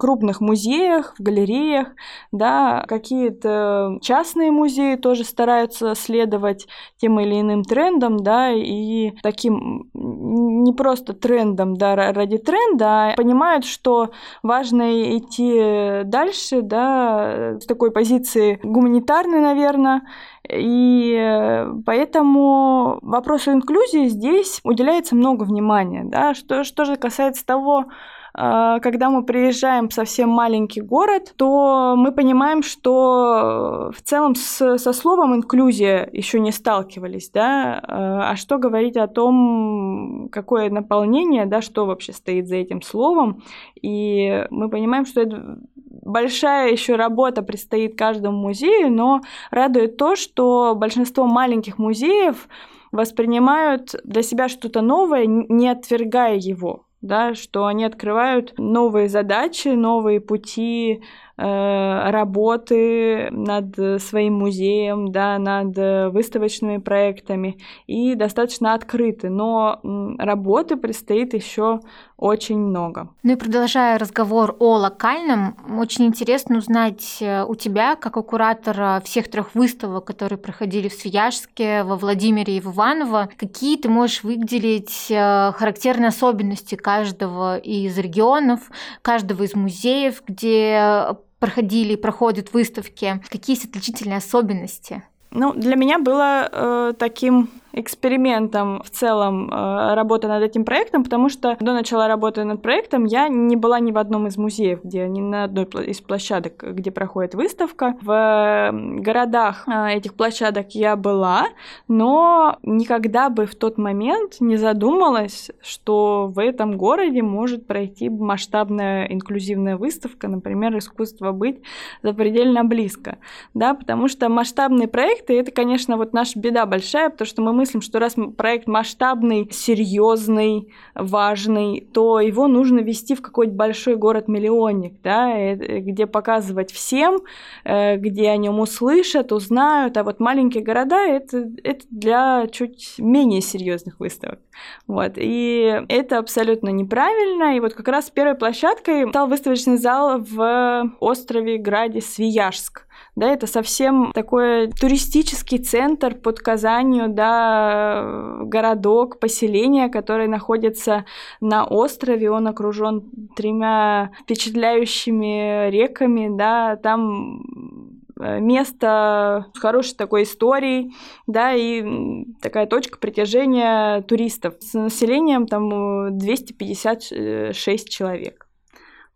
крупных 0.02 0.42
музеях, 0.42 1.14
в 1.20 1.22
галереях, 1.22 1.90
да, 2.32 2.84
какие-то 2.88 4.00
частные 4.02 4.50
музеи 4.50 4.96
тоже 4.96 5.24
стараются 5.24 5.94
следовать 5.94 6.68
тем 6.98 7.20
или 7.20 7.40
иным 7.40 7.64
трендам, 7.64 8.18
да, 8.18 8.50
и 8.50 9.12
таким 9.22 9.92
не 9.94 10.74
просто 10.74 11.14
трендом, 11.14 11.76
да, 11.78 11.96
ради 11.96 12.40
тренда, 12.40 13.12
а 13.12 13.14
понимают, 13.16 13.64
что 13.64 14.10
важно 14.42 15.18
идти 15.18 16.04
дальше, 16.06 16.64
да, 16.64 17.60
с 17.60 17.68
такой 17.68 17.92
позиции 17.92 18.60
гуманитарной, 18.64 19.40
наверное, 19.40 20.02
и 20.50 21.68
поэтому 21.86 22.98
вопросу 23.04 23.52
инклюзии 23.52 24.08
здесь 24.08 24.62
уделяется 24.64 25.16
много 25.16 25.44
внимания. 25.44 26.04
Да? 26.06 26.34
Что, 26.34 26.64
что 26.64 26.86
же 26.86 26.96
касается 26.96 27.46
того, 27.46 27.86
когда 28.34 29.10
мы 29.10 29.24
приезжаем 29.26 29.90
в 29.90 29.94
совсем 29.94 30.30
маленький 30.30 30.82
город, 30.82 31.34
то 31.36 31.96
мы 31.98 32.12
понимаем, 32.12 32.64
что 32.64 33.92
в 33.96 34.02
целом 34.02 34.36
с, 34.36 34.78
со 34.78 34.94
словом 34.94 35.36
инклюзия 35.36 36.10
еще 36.14 36.40
не 36.40 36.52
сталкивались, 36.52 37.30
да, 37.30 37.82
а, 37.84 38.32
а 38.32 38.36
что 38.36 38.58
говорить 38.58 38.96
о 38.96 39.08
том, 39.08 40.30
какое 40.32 40.70
наполнение, 40.70 41.46
да, 41.46 41.62
что 41.62 41.86
вообще 41.86 42.14
стоит 42.14 42.48
за 42.48 42.56
этим 42.56 42.82
словом, 42.82 43.44
и 43.82 44.46
мы 44.50 44.70
понимаем, 44.70 45.06
что 45.06 45.22
это 45.22 45.60
большая 45.76 46.72
еще 46.72 46.96
работа 46.96 47.42
предстоит 47.42 47.98
каждому 47.98 48.38
музею, 48.38 48.92
но 48.92 49.22
радует 49.50 49.98
то, 49.98 50.16
что 50.16 50.74
большинство 50.76 51.28
маленьких 51.28 51.78
музеев 51.78 52.48
воспринимают 52.92 53.96
для 54.04 54.22
себя 54.22 54.50
что-то 54.50 54.82
новое, 54.82 55.26
не 55.26 55.70
отвергая 55.70 56.36
его 56.38 56.86
да, 57.02 57.34
что 57.34 57.66
они 57.66 57.86
открывают 57.86 58.54
новые 58.58 59.10
задачи, 59.10 59.70
новые 59.70 60.20
пути 60.22 61.02
Э, 61.44 62.12
работы 62.12 63.30
над 63.32 63.76
своим 64.00 64.34
музеем, 64.34 65.12
да, 65.12 65.40
над 65.40 65.76
выставочными 66.14 66.78
проектами 66.78 67.58
и 67.88 68.14
достаточно 68.14 68.76
открыты, 68.76 69.30
но 69.32 69.80
работы 70.20 70.76
предстоит 70.76 71.34
еще 71.34 71.80
очень 72.22 72.60
много. 72.60 73.10
Ну 73.24 73.34
и 73.34 73.36
продолжая 73.36 73.98
разговор 73.98 74.56
о 74.60 74.78
локальном, 74.78 75.58
очень 75.78 76.06
интересно 76.06 76.60
узнать 76.60 77.18
э, 77.20 77.44
у 77.44 77.56
тебя, 77.56 77.96
как 77.96 78.16
у 78.16 78.22
куратора 78.22 79.02
всех 79.04 79.30
трех 79.30 79.56
выставок, 79.56 80.06
которые 80.06 80.38
проходили 80.38 80.88
в 80.88 80.94
Свияжске, 80.94 81.84
во 81.84 81.96
Владимире 81.96 82.58
и 82.58 82.62
в 82.62 82.68
Иваново, 82.68 83.28
какие 83.38 83.76
ты 83.76 83.90
можешь 83.90 84.24
выделить 84.24 85.08
э, 85.10 85.52
характерные 85.54 86.10
особенности 86.10 86.76
каждого 86.76 87.58
из 87.58 87.98
регионов, 87.98 88.70
каждого 89.02 89.42
из 89.42 89.56
музеев, 89.56 90.22
где 90.28 91.16
проходили 91.40 91.94
и 91.94 91.98
проходят 91.98 92.54
выставки? 92.54 93.20
Какие 93.30 93.56
есть 93.56 93.68
отличительные 93.68 94.18
особенности? 94.18 95.02
Ну, 95.32 95.54
для 95.54 95.76
меня 95.76 95.98
было 95.98 96.48
э, 96.52 96.94
таким 97.00 97.50
экспериментом 97.74 98.82
в 98.84 98.90
целом 98.90 99.50
э, 99.50 99.94
работа 99.94 100.28
над 100.28 100.44
этим 100.44 100.66
проектом, 100.66 101.04
потому 101.04 101.30
что 101.30 101.56
до 101.60 101.74
начала 101.74 102.08
работы 102.08 102.44
над 102.44 102.62
проектом 102.62 103.06
я 103.06 103.28
не 103.28 103.56
была 103.56 103.80
ни 103.80 103.92
в 103.92 103.98
одном 103.98 104.28
из 104.28 104.38
музеев, 104.38 104.84
где 104.84 105.08
ни 105.08 105.22
на 105.22 105.46
одной 105.46 105.66
из 105.86 106.02
площадок, 106.02 106.64
где 106.64 106.92
проходит 106.92 107.36
выставка. 107.36 107.96
В 108.02 108.72
городах 108.74 109.68
э, 109.68 109.98
этих 109.98 110.14
площадок 110.14 110.72
я 110.76 110.96
была, 110.96 111.48
но 111.88 112.58
никогда 112.64 113.30
бы 113.30 113.46
в 113.46 113.56
тот 113.56 113.78
момент 113.78 114.38
не 114.40 114.58
задумалась, 114.58 115.52
что 115.62 116.28
в 116.28 116.40
этом 116.40 116.78
городе 116.78 117.22
может 117.22 117.68
пройти 117.68 118.10
масштабная 118.10 119.06
инклюзивная 119.06 119.78
выставка, 119.78 120.28
например, 120.28 120.78
искусство 120.78 121.32
быть 121.32 121.62
запредельно 122.04 122.64
близко, 122.64 123.18
да, 123.54 123.74
потому 123.74 124.08
что 124.08 124.30
масштабные 124.30 124.88
проекты 124.88 125.40
это, 125.40 125.52
конечно, 125.52 125.98
вот 125.98 126.14
наша 126.14 126.40
беда 126.40 126.66
большая, 126.66 127.10
потому 127.10 127.28
что 127.28 127.42
мы 127.42 127.54
мыслим, 127.62 127.82
что 127.82 128.00
раз 128.00 128.16
проект 128.38 128.68
масштабный, 128.68 129.48
серьезный, 129.52 130.74
важный, 130.96 131.88
то 131.94 132.20
его 132.20 132.48
нужно 132.48 132.80
вести 132.80 133.14
в 133.16 133.22
какой-то 133.22 133.54
большой 133.54 133.96
город-миллионник, 133.96 135.00
да, 135.04 135.38
э, 135.38 135.56
где 135.80 136.08
показывать 136.08 136.72
всем, 136.72 137.22
э, 137.64 137.98
где 137.98 138.30
о 138.30 138.38
нем 138.38 138.60
услышат, 138.60 139.32
узнают, 139.32 139.96
а 139.98 140.04
вот 140.04 140.20
маленькие 140.20 140.64
города 140.64 140.96
это, 140.96 141.48
это 141.64 141.86
для 141.92 142.48
чуть 142.52 142.96
менее 142.98 143.42
серьезных 143.42 144.00
выставок. 144.00 144.40
Вот. 144.88 145.14
И 145.18 145.84
это 145.88 146.18
абсолютно 146.18 146.70
неправильно. 146.70 147.56
И 147.56 147.60
вот 147.60 147.74
как 147.74 147.88
раз 147.88 148.10
первой 148.10 148.36
площадкой 148.36 149.08
стал 149.10 149.28
выставочный 149.28 149.78
зал 149.78 150.20
в 150.20 150.92
острове 151.00 151.58
Граде 151.58 152.02
Свияжск 152.02 152.88
да, 153.16 153.34
это 153.34 153.46
совсем 153.46 154.12
такой 154.14 154.72
туристический 154.72 155.58
центр 155.58 156.16
под 156.16 156.40
Казанью, 156.40 157.10
да, 157.10 158.38
городок, 158.44 159.20
поселение, 159.20 159.90
которое 159.90 160.28
находится 160.28 161.06
на 161.42 161.66
острове, 161.66 162.32
он 162.32 162.48
окружен 162.48 163.10
тремя 163.36 164.12
впечатляющими 164.24 165.70
реками, 165.70 166.30
да, 166.32 166.78
там 166.78 168.02
э, 168.20 168.40
место 168.40 169.48
с 169.54 169.60
хорошей 169.60 169.96
такой 169.96 170.24
историей, 170.24 170.94
да, 171.28 171.54
и 171.54 172.26
такая 172.42 172.66
точка 172.66 172.98
притяжения 172.98 174.02
туристов. 174.04 174.56
С 174.62 174.74
населением 174.74 175.48
там 175.48 176.18
256 176.18 177.90
человек. 177.90 178.48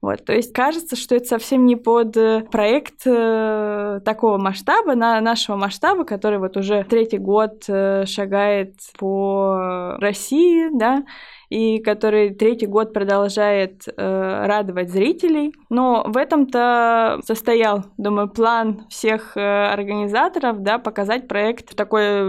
Вот, 0.05 0.23
то 0.23 0.33
есть 0.33 0.53
кажется, 0.53 0.95
что 0.95 1.15
это 1.15 1.25
совсем 1.25 1.65
не 1.65 1.75
под 1.75 2.15
э, 2.15 2.41
проект 2.51 3.07
э, 3.07 3.99
такого 4.05 4.37
масштаба, 4.37 4.93
на 4.93 5.19
нашего 5.19 5.55
масштаба, 5.55 6.03
который 6.03 6.37
вот 6.37 6.57
уже 6.57 6.83
третий 6.83 7.17
год 7.17 7.63
э, 7.67 8.05
шагает 8.05 8.75
по 8.99 9.95
России, 9.97 10.69
да, 10.77 11.05
и 11.49 11.79
который 11.79 12.35
третий 12.35 12.67
год 12.67 12.93
продолжает 12.93 13.87
э, 13.87 14.45
радовать 14.45 14.91
зрителей. 14.91 15.55
Но 15.71 16.03
в 16.05 16.17
этом-то 16.17 17.21
состоял, 17.25 17.85
думаю, 17.97 18.29
план 18.29 18.85
всех 18.89 19.35
э, 19.35 19.41
организаторов, 19.41 20.61
да, 20.61 20.77
показать 20.77 21.27
проект 21.27 21.71
в 21.71 21.75
такой 21.75 22.21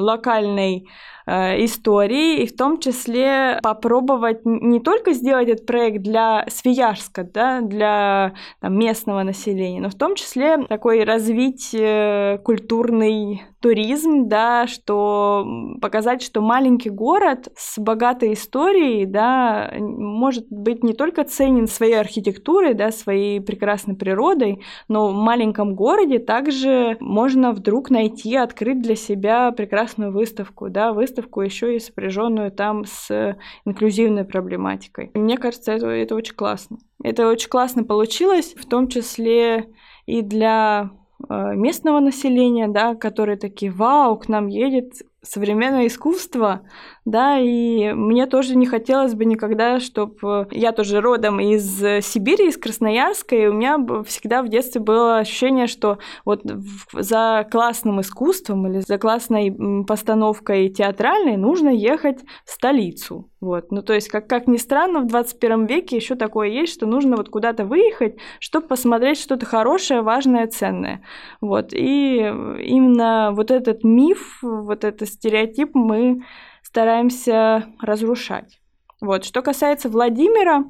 локальной 0.00 0.86
Э, 1.30 1.62
истории, 1.62 2.38
и 2.42 2.46
в 2.46 2.56
том 2.56 2.80
числе 2.80 3.58
попробовать 3.62 4.46
не 4.46 4.80
только 4.80 5.12
сделать 5.12 5.48
этот 5.48 5.66
проект 5.66 6.02
для 6.02 6.46
Свияжска, 6.48 7.22
да, 7.22 7.60
для 7.60 8.32
там, 8.62 8.78
местного 8.78 9.22
населения, 9.24 9.78
но 9.78 9.90
в 9.90 9.94
том 9.94 10.14
числе 10.14 10.56
такой 10.64 11.04
развить 11.04 11.74
э, 11.74 12.38
культурный 12.42 13.42
туризм, 13.60 14.28
да, 14.28 14.66
что 14.68 15.46
показать, 15.82 16.22
что 16.22 16.40
маленький 16.40 16.90
город 16.90 17.48
с 17.56 17.78
богатой 17.78 18.32
историей, 18.32 19.04
да, 19.04 19.70
может 19.78 20.46
быть 20.48 20.82
не 20.82 20.94
только 20.94 21.24
ценен 21.24 21.66
своей 21.66 21.98
архитектурой, 21.98 22.72
да, 22.72 22.90
своей 22.90 23.40
прекрасной 23.40 23.96
природой, 23.96 24.62
но 24.86 25.08
в 25.08 25.14
маленьком 25.14 25.74
городе 25.74 26.20
также 26.20 26.96
можно 27.00 27.52
вдруг 27.52 27.90
найти, 27.90 28.36
открыть 28.36 28.80
для 28.80 28.94
себя 28.94 29.50
прекрасную 29.50 30.12
выставку, 30.12 30.70
да, 30.70 30.92
выставку 30.92 31.17
еще 31.42 31.76
и 31.76 31.80
сопряженную 31.80 32.50
там 32.50 32.84
с 32.84 33.36
инклюзивной 33.64 34.24
проблематикой. 34.24 35.10
Мне 35.14 35.38
кажется, 35.38 35.72
это, 35.72 35.86
это 35.88 36.14
очень 36.14 36.34
классно. 36.34 36.78
Это 37.02 37.28
очень 37.28 37.48
классно 37.48 37.84
получилось, 37.84 38.54
в 38.54 38.68
том 38.68 38.88
числе 38.88 39.68
и 40.06 40.22
для 40.22 40.90
Э, 41.28 41.54
местного 41.54 41.98
населения, 42.00 42.68
да, 42.68 42.94
которые 42.94 43.36
такие, 43.36 43.72
вау, 43.72 44.16
к 44.16 44.28
нам 44.28 44.46
едет 44.46 45.02
современное 45.20 45.88
искусство, 45.88 46.62
да, 47.10 47.38
и 47.38 47.92
мне 47.92 48.26
тоже 48.26 48.56
не 48.56 48.66
хотелось 48.66 49.14
бы 49.14 49.24
никогда, 49.24 49.80
чтобы... 49.80 50.46
Я 50.50 50.72
тоже 50.72 51.00
родом 51.00 51.40
из 51.40 51.78
Сибири, 52.04 52.48
из 52.48 52.58
Красноярска, 52.58 53.34
и 53.34 53.46
у 53.46 53.52
меня 53.54 53.78
всегда 54.04 54.42
в 54.42 54.48
детстве 54.48 54.80
было 54.80 55.18
ощущение, 55.18 55.66
что 55.68 55.98
вот 56.24 56.42
за 56.92 57.46
классным 57.50 58.00
искусством 58.00 58.66
или 58.66 58.80
за 58.80 58.98
классной 58.98 59.56
постановкой 59.86 60.68
театральной 60.68 61.36
нужно 61.36 61.70
ехать 61.70 62.20
в 62.44 62.50
столицу. 62.50 63.30
Вот. 63.40 63.70
Ну, 63.70 63.82
то 63.82 63.94
есть, 63.94 64.08
как, 64.08 64.26
как 64.26 64.46
ни 64.46 64.56
странно, 64.56 65.00
в 65.00 65.06
21 65.06 65.66
веке 65.66 65.96
еще 65.96 66.14
такое 66.14 66.48
есть, 66.48 66.74
что 66.74 66.86
нужно 66.86 67.16
вот 67.16 67.28
куда-то 67.28 67.64
выехать, 67.64 68.16
чтобы 68.40 68.66
посмотреть 68.66 69.18
что-то 69.18 69.46
хорошее, 69.46 70.02
важное, 70.02 70.46
ценное. 70.48 71.02
Вот. 71.40 71.72
И 71.72 72.16
именно 72.18 73.30
вот 73.32 73.50
этот 73.50 73.84
миф, 73.84 74.40
вот 74.42 74.84
этот 74.84 75.08
стереотип 75.08 75.74
мы 75.74 76.22
стараемся 76.68 77.66
разрушать. 77.80 78.60
Вот. 79.00 79.24
Что 79.24 79.40
касается 79.40 79.88
Владимира, 79.88 80.64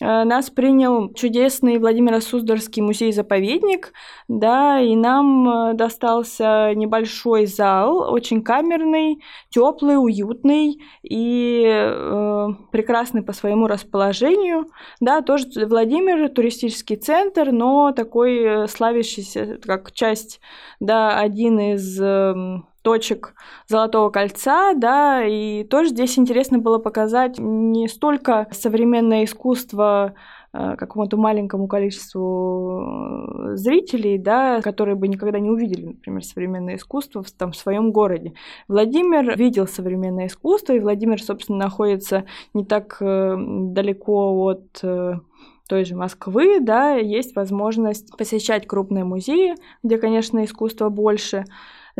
Э, 0.00 0.24
нас 0.24 0.50
принял 0.50 1.12
чудесный 1.14 1.78
Владимир 1.78 2.20
Суздальский 2.20 2.82
музей-заповедник, 2.82 3.92
да, 4.28 4.80
и 4.80 4.94
нам 4.96 5.48
э, 5.70 5.74
достался 5.74 6.74
небольшой 6.74 7.46
зал, 7.46 8.12
очень 8.12 8.42
камерный, 8.42 9.22
теплый, 9.50 9.96
уютный 9.96 10.80
и 11.02 11.64
э, 11.66 12.48
прекрасный 12.70 13.22
по 13.22 13.32
своему 13.32 13.66
расположению, 13.66 14.66
да, 15.00 15.22
тоже 15.22 15.46
Владимир 15.66 16.28
туристический 16.28 16.96
центр, 16.96 17.50
но 17.50 17.92
такой 17.92 18.38
э, 18.38 18.66
славящийся 18.68 19.58
как 19.62 19.92
часть, 19.92 20.40
да, 20.80 21.18
один 21.18 21.58
из 21.58 22.00
э, 22.00 22.34
точек 22.82 23.34
Золотого 23.66 24.10
кольца, 24.10 24.74
да, 24.74 25.24
и 25.24 25.64
тоже 25.64 25.90
здесь 25.90 26.18
интересно 26.18 26.58
было 26.58 26.78
показать 26.78 27.38
не 27.38 27.88
столько 27.88 28.48
современное 28.52 29.24
искусство 29.24 30.14
э, 30.52 30.76
какому-то 30.76 31.16
маленькому 31.16 31.68
количеству 31.68 33.50
э, 33.52 33.56
зрителей, 33.56 34.18
да, 34.18 34.60
которые 34.62 34.94
бы 34.94 35.08
никогда 35.08 35.38
не 35.38 35.50
увидели, 35.50 35.86
например, 35.86 36.24
современное 36.24 36.76
искусство 36.76 37.22
в, 37.22 37.30
там, 37.30 37.52
в 37.52 37.56
своем 37.56 37.92
городе. 37.92 38.32
Владимир 38.68 39.36
видел 39.36 39.66
современное 39.66 40.26
искусство, 40.26 40.72
и 40.72 40.80
Владимир, 40.80 41.22
собственно, 41.22 41.58
находится 41.58 42.24
не 42.54 42.64
так 42.64 42.96
э, 43.00 43.36
далеко 43.38 44.32
от 44.44 44.82
той 45.68 45.84
же 45.84 45.94
Москвы, 45.94 46.60
да, 46.60 46.94
есть 46.94 47.36
возможность 47.36 48.16
посещать 48.16 48.66
крупные 48.66 49.04
музеи, 49.04 49.54
где, 49.82 49.98
конечно, 49.98 50.42
искусства 50.44 50.88
больше, 50.88 51.44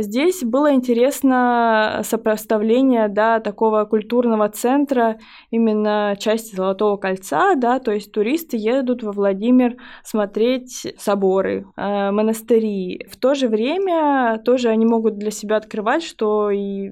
Здесь 0.00 0.44
было 0.44 0.74
интересно 0.74 2.02
сопоставление, 2.04 3.08
да, 3.08 3.40
такого 3.40 3.84
культурного 3.84 4.48
центра, 4.48 5.18
именно 5.50 6.14
части 6.20 6.54
Золотого 6.54 6.96
кольца, 6.98 7.56
да, 7.56 7.80
то 7.80 7.90
есть 7.90 8.12
туристы 8.12 8.56
едут 8.56 9.02
во 9.02 9.10
Владимир 9.10 9.76
смотреть 10.04 10.94
соборы, 10.98 11.66
э, 11.76 12.12
монастыри. 12.12 13.08
В 13.10 13.16
то 13.16 13.34
же 13.34 13.48
время 13.48 14.40
тоже 14.44 14.68
они 14.68 14.86
могут 14.86 15.18
для 15.18 15.32
себя 15.32 15.56
открывать, 15.56 16.04
что 16.04 16.50
и 16.50 16.90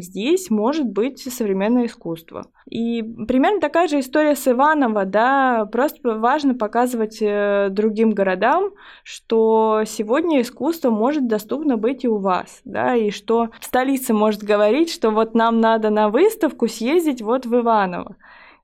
здесь 0.00 0.48
может 0.48 0.86
быть 0.86 1.18
современное 1.18 1.84
искусство. 1.84 2.46
И 2.68 3.00
примерно 3.02 3.60
такая 3.60 3.86
же 3.86 4.00
история 4.00 4.34
с 4.34 4.48
Иваново, 4.48 5.04
да, 5.04 5.66
просто 5.66 6.18
важно 6.18 6.54
показывать 6.54 7.18
э, 7.20 7.68
другим 7.70 8.10
городам, 8.10 8.72
что 9.04 9.84
сегодня 9.86 10.42
искусство 10.42 10.90
может 10.90 11.28
доступно 11.28 11.76
быть 11.76 12.04
и 12.04 12.08
у 12.08 12.18
вас, 12.18 12.60
да, 12.64 12.96
и 12.96 13.10
что 13.10 13.50
столица 13.60 14.14
может 14.14 14.42
говорить, 14.42 14.92
что 14.92 15.10
вот 15.10 15.34
нам 15.34 15.60
надо 15.60 15.90
на 15.90 16.08
выставку 16.08 16.66
съездить 16.66 17.22
вот 17.22 17.46
в 17.46 17.54
Иваново. 17.54 18.16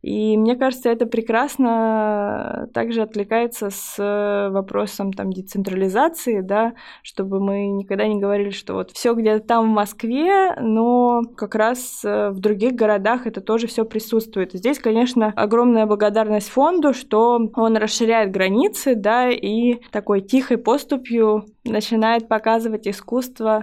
И 0.03 0.37
мне 0.37 0.57
кажется, 0.57 0.91
это 0.91 1.07
прекрасно 1.07 2.69
также 2.75 3.03
отвлекается 3.03 3.71
с 3.71 4.51
вопросом 4.51 5.13
там 5.13 5.33
децентрализации, 5.33 6.41
да, 6.41 6.75
чтобы 7.03 7.39
мы 7.39 7.69
никогда 7.69 8.09
не 8.09 8.21
говорили, 8.21 8.51
что 8.51 8.75
вот 8.75 8.91
все 8.91 9.15
где-то 9.15 9.47
там 9.47 9.71
в 9.71 9.75
Москве, 9.75 10.57
но 10.61 11.23
как 11.37 11.55
раз 11.55 12.05
э, 12.05 12.31
в 12.31 12.41
других 12.41 12.73
городах 12.73 13.29
это 13.29 13.41
тоже 13.41 13.69
все 13.69 13.85
присутствует. 13.85 14.53
Здесь, 14.53 14.81
конечно, 14.81 15.33
огромная 15.37 15.87
благодарность 15.87 16.49
фонду, 16.49 16.95
что 16.95 17.39
он 17.55 17.77
расширяет 17.77 18.33
границы, 18.33 18.97
да, 18.97 19.31
и 19.31 19.81
такой 19.93 20.21
тихой 20.21 20.59
поступью 20.59 21.45
начинает 21.65 22.27
показывать 22.27 22.89
искусство 22.89 23.63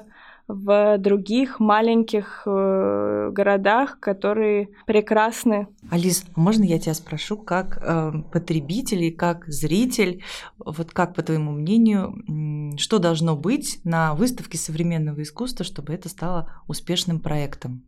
в 0.49 0.97
других 0.97 1.59
маленьких 1.59 2.41
э, 2.45 3.29
городах, 3.31 3.99
которые 3.99 4.69
прекрасны. 4.87 5.67
Алис, 5.91 6.25
а 6.35 6.39
можно 6.39 6.63
я 6.63 6.79
тебя 6.79 6.95
спрошу, 6.95 7.37
как 7.37 7.77
э, 7.81 8.11
потребитель 8.31 9.03
и 9.03 9.11
как 9.11 9.47
зритель, 9.47 10.23
вот 10.57 10.91
как 10.91 11.13
по 11.13 11.21
твоему 11.21 11.51
мнению, 11.51 12.75
что 12.77 12.97
должно 12.97 13.37
быть 13.37 13.79
на 13.83 14.15
выставке 14.15 14.57
современного 14.57 15.21
искусства, 15.21 15.63
чтобы 15.63 15.93
это 15.93 16.09
стало 16.09 16.51
успешным 16.67 17.19
проектом? 17.19 17.83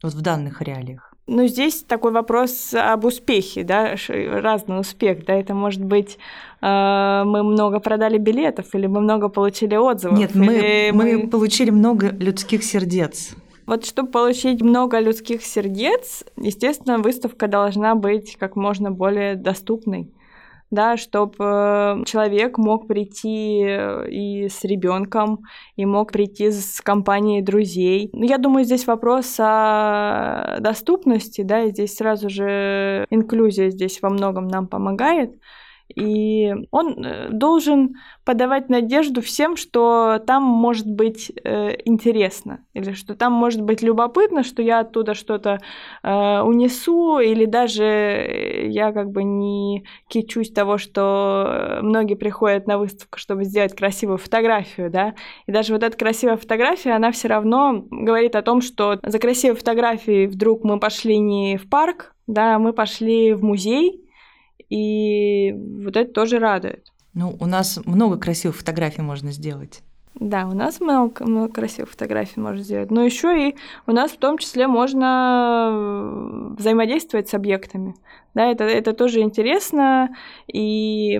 Вот 0.00 0.14
в 0.14 0.20
данных 0.20 0.62
реалиях. 0.62 1.13
Ну, 1.26 1.46
здесь 1.46 1.82
такой 1.88 2.12
вопрос 2.12 2.74
об 2.74 3.06
успехе, 3.06 3.64
да, 3.64 3.94
разный 4.08 4.78
успех, 4.78 5.24
да, 5.24 5.32
это 5.34 5.54
может 5.54 5.82
быть 5.82 6.18
э, 6.60 7.22
мы 7.24 7.42
много 7.42 7.80
продали 7.80 8.18
билетов 8.18 8.74
или 8.74 8.86
мы 8.86 9.00
много 9.00 9.30
получили 9.30 9.74
отзывов. 9.74 10.18
Нет, 10.18 10.34
мы, 10.34 10.90
мы, 10.92 11.16
мы 11.16 11.28
получили 11.28 11.70
много 11.70 12.10
людских 12.10 12.62
сердец. 12.62 13.34
Вот 13.64 13.86
чтобы 13.86 14.10
получить 14.10 14.60
много 14.60 15.00
людских 15.00 15.42
сердец, 15.42 16.24
естественно, 16.36 16.98
выставка 16.98 17.48
должна 17.48 17.94
быть 17.94 18.36
как 18.36 18.54
можно 18.54 18.90
более 18.90 19.34
доступной 19.34 20.10
да, 20.70 20.96
чтобы 20.96 21.36
э, 21.38 22.04
человек 22.06 22.58
мог 22.58 22.88
прийти 22.88 23.64
э, 23.64 24.10
и 24.10 24.48
с 24.48 24.64
ребенком, 24.64 25.40
и 25.76 25.86
мог 25.86 26.12
прийти 26.12 26.50
с 26.50 26.80
компанией 26.80 27.42
друзей. 27.42 28.10
Ну, 28.12 28.24
я 28.24 28.38
думаю, 28.38 28.64
здесь 28.64 28.86
вопрос 28.86 29.36
о 29.38 30.58
доступности, 30.60 31.42
да, 31.42 31.62
и 31.64 31.70
здесь 31.70 31.94
сразу 31.96 32.28
же 32.28 33.06
инклюзия 33.10 33.70
здесь 33.70 34.00
во 34.02 34.10
многом 34.10 34.48
нам 34.48 34.66
помогает. 34.66 35.34
И 35.94 36.52
он 36.70 37.04
э, 37.04 37.28
должен 37.30 37.96
подавать 38.24 38.70
надежду 38.70 39.20
всем, 39.20 39.56
что 39.56 40.18
там 40.26 40.42
может 40.42 40.90
быть 40.90 41.30
э, 41.44 41.76
интересно, 41.84 42.64
или 42.72 42.92
что 42.92 43.14
там 43.14 43.32
может 43.32 43.60
быть 43.60 43.82
любопытно, 43.82 44.44
что 44.44 44.62
я 44.62 44.80
оттуда 44.80 45.14
что-то 45.14 45.60
э, 46.02 46.40
унесу, 46.40 47.18
или 47.18 47.44
даже 47.44 48.66
я 48.70 48.92
как 48.92 49.10
бы 49.10 49.24
не 49.24 49.84
кичусь 50.08 50.50
того, 50.50 50.78
что 50.78 51.80
многие 51.82 52.14
приходят 52.14 52.66
на 52.66 52.78
выставку, 52.78 53.18
чтобы 53.18 53.44
сделать 53.44 53.76
красивую 53.76 54.18
фотографию, 54.18 54.90
да, 54.90 55.14
и 55.46 55.52
даже 55.52 55.74
вот 55.74 55.82
эта 55.82 55.96
красивая 55.96 56.38
фотография, 56.38 56.92
она 56.92 57.12
все 57.12 57.28
равно 57.28 57.84
говорит 57.90 58.36
о 58.36 58.42
том, 58.42 58.62
что 58.62 58.98
за 59.02 59.18
красивой 59.18 59.56
фотографией 59.56 60.26
вдруг 60.26 60.64
мы 60.64 60.80
пошли 60.80 61.18
не 61.18 61.58
в 61.58 61.68
парк, 61.68 62.14
да, 62.26 62.58
мы 62.58 62.72
пошли 62.72 63.34
в 63.34 63.44
музей, 63.44 64.03
и 64.70 65.52
вот 65.52 65.96
это 65.96 66.12
тоже 66.12 66.38
радует. 66.38 66.86
Ну, 67.14 67.36
у 67.38 67.46
нас 67.46 67.80
много 67.84 68.18
красивых 68.18 68.56
фотографий 68.56 69.02
можно 69.02 69.30
сделать. 69.30 69.82
Да, 70.14 70.46
у 70.46 70.52
нас 70.52 70.80
много, 70.80 71.24
много 71.24 71.52
красивых 71.52 71.90
фотографий 71.90 72.38
можно 72.38 72.62
сделать. 72.62 72.90
Но 72.90 73.02
еще 73.04 73.48
и 73.48 73.56
у 73.86 73.92
нас 73.92 74.12
в 74.12 74.18
том 74.18 74.38
числе 74.38 74.68
можно 74.68 75.70
э, 75.72 76.54
взаимодействовать 76.56 77.28
с 77.28 77.34
объектами. 77.34 77.96
Да, 78.32 78.46
это, 78.46 78.62
это 78.62 78.92
тоже 78.92 79.20
интересно. 79.20 80.14
И 80.46 81.18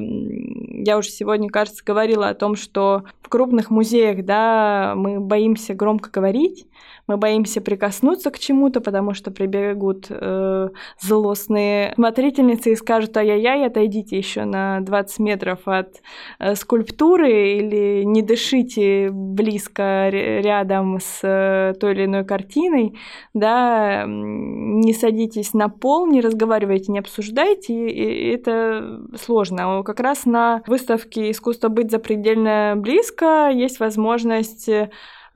я 0.85 0.97
уже 0.97 1.11
сегодня, 1.11 1.49
кажется, 1.49 1.85
говорила 1.85 2.29
о 2.29 2.35
том, 2.35 2.55
что 2.55 3.05
в 3.21 3.29
крупных 3.29 3.71
музеях 3.71 4.25
да, 4.25 4.95
мы 4.97 5.19
боимся 5.19 5.75
громко 5.75 6.11
говорить, 6.11 6.67
мы 7.07 7.17
боимся 7.17 7.61
прикоснуться 7.61 8.31
к 8.31 8.39
чему-то, 8.39 8.81
потому 8.81 9.15
что 9.15 9.31
прибегут 9.31 10.07
э, 10.09 10.69
злостные 11.01 11.93
смотрительницы 11.95 12.73
и 12.73 12.77
скажут, 12.77 13.17
ай-яй-яй, 13.17 13.67
отойдите 13.67 14.17
еще 14.17 14.45
на 14.45 14.81
20 14.81 15.19
метров 15.19 15.61
от 15.67 16.01
э, 16.39 16.55
скульптуры 16.55 17.59
или 17.59 18.05
не 18.05 18.23
дышите 18.23 19.11
близко 19.11 20.09
рядом 20.09 20.99
с 21.01 21.21
э, 21.23 21.75
той 21.79 21.93
или 21.93 22.05
иной 22.07 22.25
картиной, 22.25 22.99
да, 23.35 24.05
не 24.07 24.93
садитесь 24.95 25.55
на 25.55 25.69
пол, 25.69 26.07
не 26.07 26.21
разговаривайте, 26.21 26.93
не 26.93 26.99
обсуждайте, 26.99 27.89
и 27.89 28.33
это 28.33 29.01
сложно. 29.21 29.83
Как 29.83 30.01
раз 30.01 30.25
на 30.25 30.63
выставке 30.67 31.31
«Искусство 31.31 31.69
быть 31.69 31.91
запредельно 31.91 32.75
близко» 32.77 33.51
есть 33.53 33.81
возможность 33.81 34.69
э, 34.69 34.91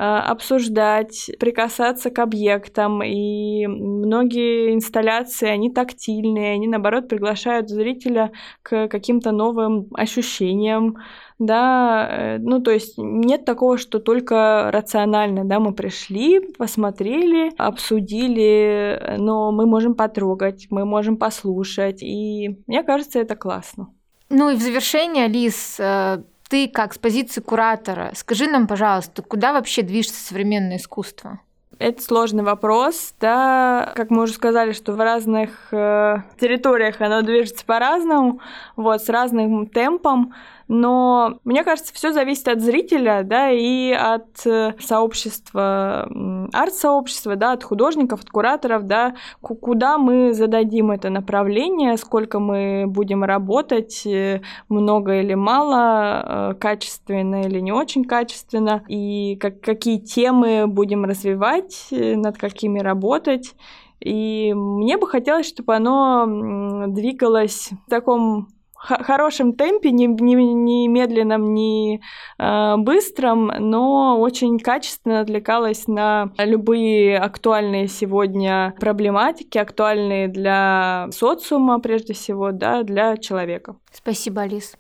обсуждать, 0.05 1.31
прикасаться 1.41 2.11
к 2.11 2.19
объектам. 2.21 3.03
И 3.03 3.67
многие 3.67 4.75
инсталляции, 4.75 5.49
они 5.49 5.71
тактильные, 5.71 6.55
они, 6.55 6.69
наоборот, 6.69 7.09
приглашают 7.09 7.69
зрителя 7.69 8.33
к 8.63 8.89
каким-то 8.89 9.33
новым 9.33 9.89
ощущениям, 9.95 10.97
да, 11.39 12.09
э, 12.11 12.39
ну, 12.39 12.61
то 12.61 12.71
есть 12.71 12.95
нет 12.99 13.45
такого, 13.45 13.79
что 13.79 14.01
только 14.01 14.71
рационально, 14.73 15.45
да, 15.45 15.61
мы 15.61 15.73
пришли, 15.73 16.41
посмотрели, 16.41 17.53
обсудили, 17.57 19.17
но 19.19 19.53
мы 19.53 19.67
можем 19.67 19.95
потрогать, 19.95 20.67
мы 20.71 20.85
можем 20.85 21.17
послушать, 21.17 22.03
и 22.03 22.59
мне 22.67 22.83
кажется, 22.83 23.21
это 23.21 23.37
классно. 23.37 23.89
Ну 24.31 24.51
и 24.51 24.57
в 24.57 24.61
завершение, 24.61 25.29
Лиз, 25.29 25.79
э, 25.79 26.23
ты 26.49 26.69
как 26.69 26.95
с 26.95 26.99
позиции 26.99 27.41
куратора, 27.41 28.13
скажи 28.15 28.47
нам, 28.47 28.67
пожалуйста, 28.67 29.23
куда 29.23 29.53
вообще 29.53 29.83
движется 29.83 30.25
современное 30.25 30.77
искусство? 30.79 31.41
Это 31.79 32.03
сложный 32.03 32.43
вопрос, 32.43 33.15
да, 33.21 33.93
как 33.95 34.11
мы 34.11 34.25
уже 34.25 34.33
сказали, 34.33 34.73
что 34.73 34.95
в 34.95 35.01
разных 35.01 35.73
э, 35.73 36.17
территориях 36.41 37.01
оно 37.01 37.23
движется 37.23 37.65
по-разному, 37.65 38.41
вот, 38.75 39.01
с 39.01 39.09
разным 39.09 39.69
темпом, 39.69 40.35
но 40.69 41.39
мне 41.45 41.65
кажется, 41.65 41.95
все 41.95 42.13
зависит 42.13 42.47
от 42.47 42.61
зрителя, 42.61 43.23
да, 43.25 43.51
и 43.51 43.91
от 43.91 44.47
э, 44.47 44.75
сообщества, 44.79 46.09
арт-сообщества, 46.53 47.37
да, 47.37 47.53
от 47.53 47.65
художников, 47.65 48.21
от 48.21 48.31
кураторов, 48.31 48.85
да, 48.85 49.15
куда 49.41 49.97
мы 49.97 50.35
зададим 50.35 50.91
это 50.91 51.09
направление, 51.09 51.97
сколько 51.97 52.39
мы 52.39 52.85
будем 52.87 53.25
работать, 53.25 54.07
э, 54.07 54.43
много 54.69 55.21
или 55.21 55.35
мало, 55.35 56.53
э, 56.53 56.55
качественно 56.61 57.43
или 57.43 57.61
не 57.61 57.73
очень 57.73 58.05
качественно, 58.05 58.85
и 58.89 59.37
как, 59.37 59.63
какие 59.63 59.99
темы 59.99 60.67
будем 60.67 61.07
развивать, 61.07 61.89
над 61.91 62.37
какими 62.37 62.81
работать. 62.81 63.55
И 64.01 64.53
мне 64.55 64.97
бы 64.97 65.07
хотелось, 65.07 65.49
чтобы 65.49 65.75
оно 65.75 66.87
двигалось 66.89 67.71
в 67.87 67.91
таком 67.91 68.49
хорошем 68.79 69.53
темпе, 69.55 69.91
не, 69.91 70.07
не, 70.07 70.35
не 70.35 70.89
медленном, 70.89 71.53
не 71.53 72.01
э, 72.39 72.77
быстром, 72.77 73.47
но 73.59 74.19
очень 74.19 74.59
качественно 74.59 75.21
отвлекалась 75.21 75.87
на 75.89 76.33
любые 76.39 77.19
актуальные 77.19 77.89
сегодня 77.89 78.75
проблематики, 78.79 79.59
актуальные 79.59 80.29
для 80.29 81.09
социума 81.13 81.81
прежде 81.81 82.15
всего, 82.15 82.53
да, 82.53 82.83
для 82.83 83.17
человека. 83.17 83.77
Спасибо, 83.93 84.43
Алис. 84.43 84.77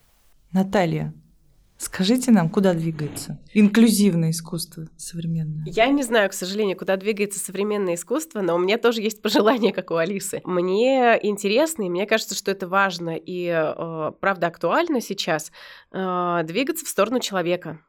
Наталья, 0.52 1.12
Скажите 1.78 2.32
нам, 2.32 2.50
куда 2.50 2.74
двигается 2.74 3.38
инклюзивное 3.54 4.30
искусство 4.30 4.88
современное? 4.96 5.64
Я 5.66 5.86
не 5.86 6.02
знаю, 6.02 6.28
к 6.28 6.32
сожалению, 6.32 6.76
куда 6.76 6.96
двигается 6.96 7.38
современное 7.38 7.94
искусство, 7.94 8.40
но 8.40 8.56
у 8.56 8.58
меня 8.58 8.78
тоже 8.78 9.00
есть 9.00 9.22
пожелание, 9.22 9.72
как 9.72 9.92
у 9.92 9.94
Алисы. 9.94 10.40
Мне 10.44 11.18
интересно, 11.22 11.84
и 11.84 11.88
мне 11.88 12.06
кажется, 12.06 12.34
что 12.34 12.50
это 12.50 12.66
важно 12.66 13.10
и, 13.16 13.46
э, 13.46 14.12
правда, 14.18 14.48
актуально 14.48 15.00
сейчас, 15.00 15.52
э, 15.92 16.40
двигаться 16.44 16.84
в 16.84 16.88
сторону 16.88 17.20
человека. 17.20 17.80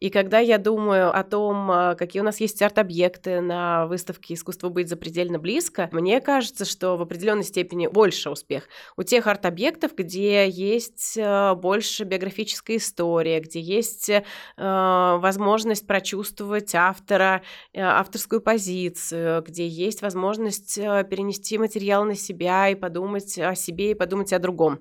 И 0.00 0.08
когда 0.08 0.38
я 0.38 0.56
думаю 0.58 1.14
о 1.14 1.22
том, 1.22 1.70
а, 1.70 1.94
какие 1.94 2.22
у 2.22 2.24
нас 2.24 2.40
есть 2.40 2.60
арт-объекты 2.62 3.40
на 3.40 3.86
выставке 3.86 4.34
«Искусство 4.34 4.70
быть 4.70 4.88
запредельно 4.88 5.38
близко», 5.38 5.88
мне 5.92 6.20
кажется, 6.20 6.64
что 6.64 6.96
в 6.96 7.02
определенной 7.02 7.44
степени 7.44 7.86
больше 7.86 8.30
успех 8.30 8.68
у 8.96 9.02
тех 9.02 9.26
арт-объектов, 9.26 9.94
где 9.94 10.48
есть 10.48 11.18
а, 11.20 11.54
больше 11.54 12.04
биографическая 12.04 12.78
история, 12.78 13.40
где 13.40 13.60
есть 13.60 14.10
а, 14.56 15.18
возможность 15.18 15.86
прочувствовать 15.86 16.74
автора, 16.74 17.42
авторскую 17.76 18.40
позицию, 18.40 19.42
где 19.42 19.66
есть 19.66 20.02
возможность 20.02 20.76
перенести 20.76 21.58
материал 21.58 22.04
на 22.04 22.14
себя 22.14 22.68
и 22.68 22.74
подумать 22.74 23.38
о 23.38 23.54
себе 23.54 23.90
и 23.90 23.94
подумать 23.94 24.32
о 24.32 24.38
другом. 24.38 24.80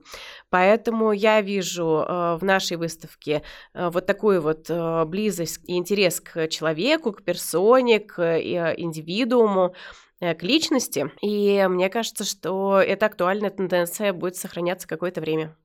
Поэтому 0.49 1.11
я 1.11 1.41
вижу 1.41 1.83
в 1.85 2.39
нашей 2.41 2.77
выставке 2.77 3.43
вот 3.73 4.05
такую 4.05 4.41
вот 4.41 4.69
близость 5.07 5.61
и 5.67 5.77
интерес 5.77 6.21
к 6.21 6.47
человеку, 6.47 7.11
к 7.11 7.23
персоне, 7.23 7.99
к 7.99 8.21
э, 8.21 8.75
индивидууму, 8.77 9.73
э, 10.19 10.33
к 10.35 10.43
личности. 10.43 11.11
И 11.21 11.65
мне 11.69 11.89
кажется, 11.89 12.23
что 12.23 12.79
эта 12.79 13.05
актуальная 13.07 13.49
тенденция 13.49 14.13
будет 14.13 14.35
сохраняться 14.35 14.87
какое-то 14.87 15.21
время. 15.21 15.55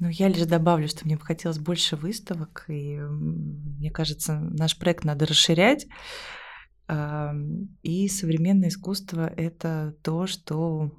Ну, 0.00 0.08
я 0.08 0.28
лишь 0.28 0.46
добавлю, 0.46 0.88
что 0.88 1.04
мне 1.04 1.16
бы 1.16 1.22
хотелось 1.22 1.58
больше 1.58 1.96
выставок, 1.96 2.64
и 2.68 2.98
мне 2.98 3.90
кажется, 3.90 4.40
наш 4.40 4.76
проект 4.76 5.04
надо 5.04 5.24
расширять. 5.24 5.86
И 7.82 8.08
современное 8.08 8.68
искусство— 8.68 9.32
это 9.36 9.96
то, 10.02 10.26
что 10.26 10.90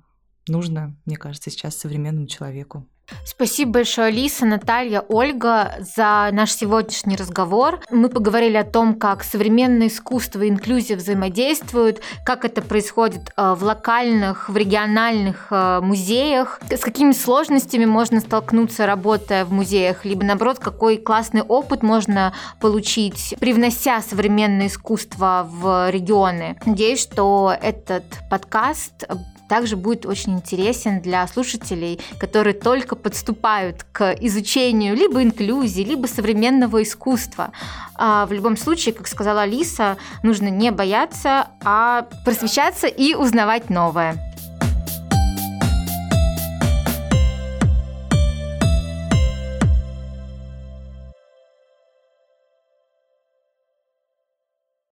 нужно, 0.47 0.95
мне 1.05 1.17
кажется, 1.17 1.49
сейчас 1.49 1.75
современному 1.75 2.27
человеку. 2.27 2.87
Спасибо 3.25 3.71
большое, 3.73 4.07
Алиса, 4.07 4.45
Наталья, 4.45 5.01
Ольга, 5.09 5.73
за 5.79 6.29
наш 6.31 6.51
сегодняшний 6.51 7.15
разговор. 7.15 7.79
Мы 7.91 8.09
поговорили 8.09 8.57
о 8.57 8.63
том, 8.63 8.95
как 8.95 9.23
современное 9.23 9.87
искусство 9.87 10.41
и 10.41 10.49
инклюзия 10.49 10.97
взаимодействуют, 10.97 12.01
как 12.25 12.45
это 12.45 12.61
происходит 12.61 13.31
э, 13.35 13.53
в 13.53 13.63
локальных, 13.63 14.49
в 14.49 14.55
региональных 14.55 15.47
э, 15.51 15.79
музеях, 15.81 16.59
с 16.69 16.79
какими 16.79 17.11
сложностями 17.11 17.85
можно 17.85 18.19
столкнуться, 18.21 18.85
работая 18.85 19.45
в 19.45 19.51
музеях, 19.51 20.05
либо 20.05 20.23
наоборот, 20.23 20.59
какой 20.59 20.97
классный 20.97 21.41
опыт 21.41 21.83
можно 21.83 22.33
получить, 22.59 23.35
привнося 23.39 24.01
современное 24.01 24.67
искусство 24.67 25.47
в 25.49 25.89
регионы. 25.91 26.57
Надеюсь, 26.65 27.01
что 27.01 27.55
этот 27.61 28.05
подкаст 28.29 29.05
также 29.47 29.75
будет 29.75 30.05
очень 30.05 30.33
интересен 30.33 31.01
для 31.01 31.25
слушателей, 31.27 31.99
которые 32.19 32.53
только 32.53 32.95
подступают 32.95 33.85
к 33.91 34.15
изучению 34.21 34.95
либо 34.95 35.21
инклюзии, 35.21 35.81
либо 35.81 36.07
современного 36.07 36.83
искусства. 36.83 37.51
А 37.95 38.25
в 38.25 38.31
любом 38.31 38.57
случае, 38.57 38.93
как 38.93 39.07
сказала 39.07 39.43
Алиса, 39.43 39.97
нужно 40.23 40.49
не 40.49 40.71
бояться, 40.71 41.47
а 41.63 42.07
просвещаться 42.23 42.87
и 42.87 43.13
узнавать 43.13 43.69
новое. 43.69 44.34